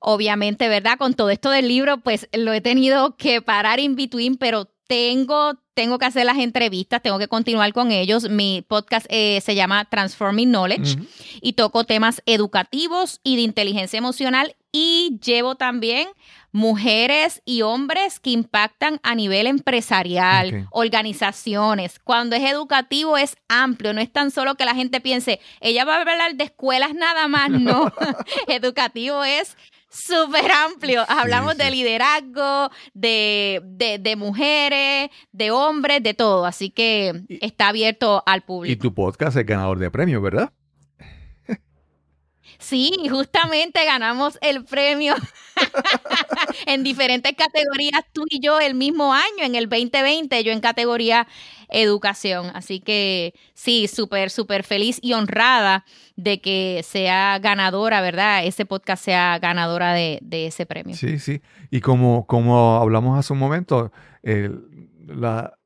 [0.00, 0.98] Obviamente, ¿verdad?
[0.98, 5.52] Con todo esto del libro, pues lo he tenido que parar in between, pero tengo,
[5.74, 8.28] tengo que hacer las entrevistas, tengo que continuar con ellos.
[8.30, 10.96] Mi podcast eh, se llama Transforming Knowledge
[11.42, 16.08] y toco temas educativos y de inteligencia emocional y llevo también
[16.52, 21.98] mujeres y hombres que impactan a nivel empresarial, organizaciones.
[21.98, 25.96] Cuando es educativo es amplio, no es tan solo que la gente piense, ella va
[25.96, 27.92] a hablar de escuelas nada más, no.
[28.48, 29.56] educativo es
[29.90, 31.04] súper amplio.
[31.08, 31.58] Hablamos sí.
[31.58, 36.44] de liderazgo, de, de, de mujeres, de hombres, de todo.
[36.46, 38.82] Así que Y- está abierto al Y público.
[38.82, 40.52] tu podcast es ganador de premios, ¿verdad?
[42.58, 45.14] Sí, justamente ganamos el premio
[46.66, 51.26] en diferentes categorías, tú y yo el mismo año, en el 2020, yo en categoría
[51.68, 52.50] educación.
[52.54, 55.84] Así que sí, súper, súper feliz y honrada
[56.16, 58.44] de que sea ganadora, ¿verdad?
[58.44, 60.96] Ese podcast sea ganadora de, de ese premio.
[60.96, 61.40] Sí, sí.
[61.70, 63.92] Y como, como hablamos hace un momento,
[64.22, 64.64] el-
[65.06, 65.57] la,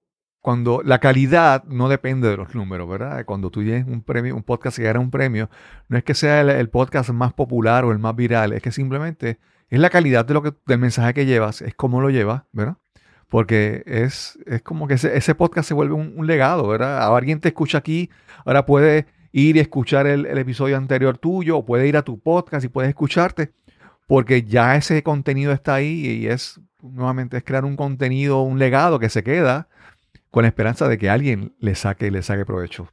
[0.43, 3.25] cuando la calidad no depende de los números, ¿verdad?
[3.25, 5.49] Cuando tú tienes un premio, un podcast que gana un premio,
[5.89, 9.39] no es que sea el, podcast más popular o el más viral, es que simplemente
[9.71, 12.77] es la calidad de lo que, del mensaje que llevas, es cómo lo llevas, ¿verdad?
[13.29, 17.01] Porque es, es como que ese, podcast se vuelve un, un legado, ¿verdad?
[17.01, 18.11] Ahora alguien te escucha aquí,
[18.45, 22.19] ahora puede ir y escuchar el, el episodio anterior tuyo, o puede ir a tu
[22.19, 23.53] podcast y puedes escucharte
[24.09, 28.99] porque ya ese contenido está ahí y es nuevamente es crear un contenido, un legado
[28.99, 29.69] que se queda
[30.33, 32.89] con la esperanza de que alguien le saque, le saque provecho.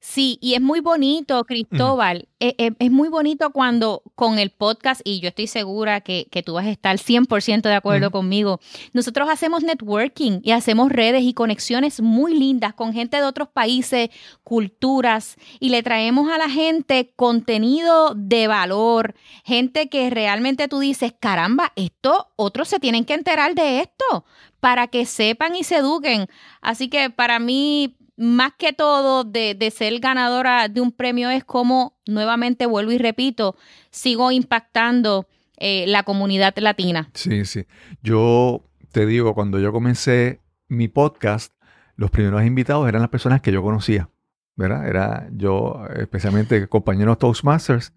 [0.00, 5.00] Sí, y es muy bonito, Cristóbal, e- e- es, muy bonito cuando con el podcast,
[5.02, 8.60] y yo estoy segura que, que tú vas a estar 100% de acuerdo conmigo,
[8.92, 14.10] nosotros hacemos networking y hacemos redes y conexiones muy lindas con gente de otros países,
[14.44, 21.12] culturas, y le traemos a la gente contenido de valor, gente que realmente tú dices,
[21.18, 24.24] caramba, esto, otros se tienen que enterar de esto
[24.60, 26.26] para que sepan y se eduquen.
[26.60, 31.96] Así que para mí, más que todo de, ser ganadora de un premio es como,
[32.04, 33.56] nuevamente vuelvo y repito,
[33.90, 37.10] sigo impactando eh, la comunidad latina.
[37.14, 37.64] Sí, sí.
[38.02, 41.54] Yo te digo, cuando yo comencé mi podcast,
[41.94, 44.10] los primeros invitados eran las personas que yo conocía,
[44.56, 44.88] ¿verdad?
[44.88, 47.92] Era yo, especialmente compañeros Toastmasters,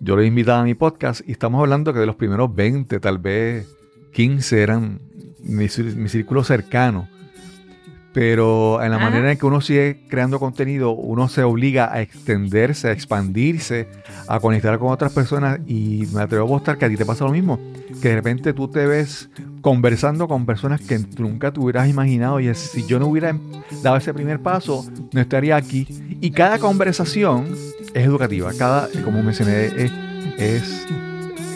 [0.00, 3.18] yo los invitaba a mi podcast y estamos hablando que de los primeros 20, tal
[3.18, 3.72] vez
[4.12, 5.00] 15 eran
[5.38, 7.08] mi círculo cercano.
[8.14, 9.00] Pero en la Ah.
[9.00, 13.88] manera en que uno sigue creando contenido, uno se obliga a extenderse, a expandirse,
[14.28, 17.24] a conectar con otras personas y me atrevo a apostar que a ti te pasa
[17.24, 17.58] lo mismo,
[18.02, 19.30] que de repente tú te ves
[19.62, 23.34] conversando con personas que nunca te hubieras imaginado y es, si yo no hubiera
[23.82, 25.86] dado ese primer paso, no estaría aquí.
[26.20, 27.46] Y cada conversación
[27.94, 29.92] es educativa, cada, como mencioné, es,
[30.36, 30.86] es,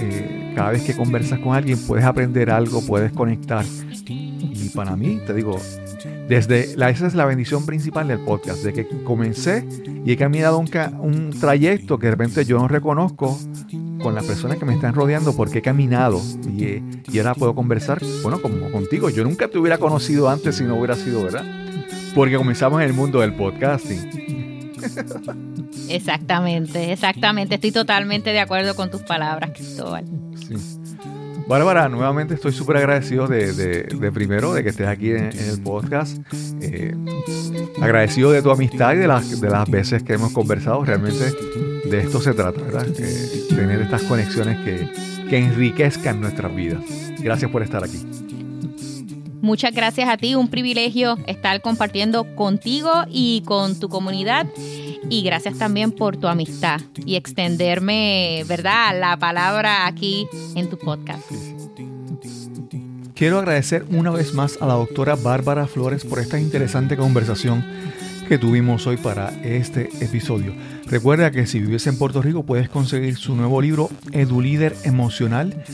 [0.01, 3.65] eh, cada vez que conversas con alguien puedes aprender algo, puedes conectar.
[4.09, 5.59] Y para mí, te digo,
[6.29, 9.67] desde la, esa es la bendición principal del podcast, de que comencé
[10.05, 10.69] y he caminado un,
[11.01, 13.39] un trayecto que de repente yo no reconozco
[14.03, 18.01] con las personas que me están rodeando porque he caminado y, y ahora puedo conversar,
[18.23, 19.11] bueno, como contigo.
[19.11, 21.45] Yo nunca te hubiera conocido antes si no hubiera sido, ¿verdad?
[22.15, 24.73] Porque comenzamos en el mundo del podcasting.
[25.89, 27.57] Exactamente, exactamente.
[27.57, 30.05] Estoy totalmente de acuerdo con tus palabras, Cristóbal.
[30.37, 30.76] Sí.
[31.47, 36.19] Bárbara, nuevamente estoy súper agradecido de, primero de que estés aquí en, en el podcast.
[36.61, 36.95] Eh,
[37.81, 40.85] agradecido de tu amistad y de las, de las veces que hemos conversado.
[40.85, 41.33] Realmente
[41.89, 42.89] de esto se trata, ¿verdad?
[42.99, 44.91] Eh, tener estas conexiones que,
[45.31, 46.83] que enriquezcan nuestras vidas.
[47.21, 48.05] Gracias por estar aquí.
[49.41, 54.47] Muchas gracias a ti, un privilegio estar compartiendo contigo y con tu comunidad.
[55.09, 61.23] Y gracias también por tu amistad y extenderme, ¿verdad?, la palabra aquí en tu podcast.
[63.15, 67.65] Quiero agradecer una vez más a la doctora Bárbara Flores por esta interesante conversación
[68.29, 70.53] que tuvimos hoy para este episodio.
[70.87, 75.65] Recuerda que si vives en Puerto Rico puedes conseguir su nuevo libro EduLíder Emocional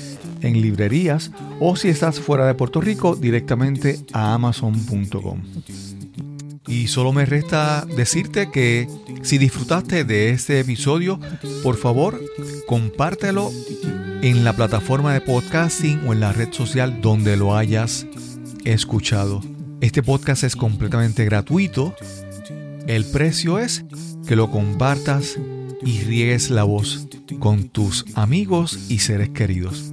[0.43, 5.41] en librerías o si estás fuera de Puerto Rico directamente a amazon.com.
[6.73, 8.89] Y solo me resta decirte que
[9.21, 11.21] si disfrutaste de este episodio,
[11.63, 12.19] por favor,
[12.67, 13.53] compártelo
[14.23, 18.07] en la plataforma de podcasting o en la red social donde lo hayas
[18.65, 19.43] escuchado.
[19.83, 21.95] Este podcast es completamente gratuito
[22.87, 23.85] El precio es
[24.27, 25.39] que lo compartas
[25.85, 27.07] y riegues la voz
[27.39, 29.93] con tus amigos y seres queridos.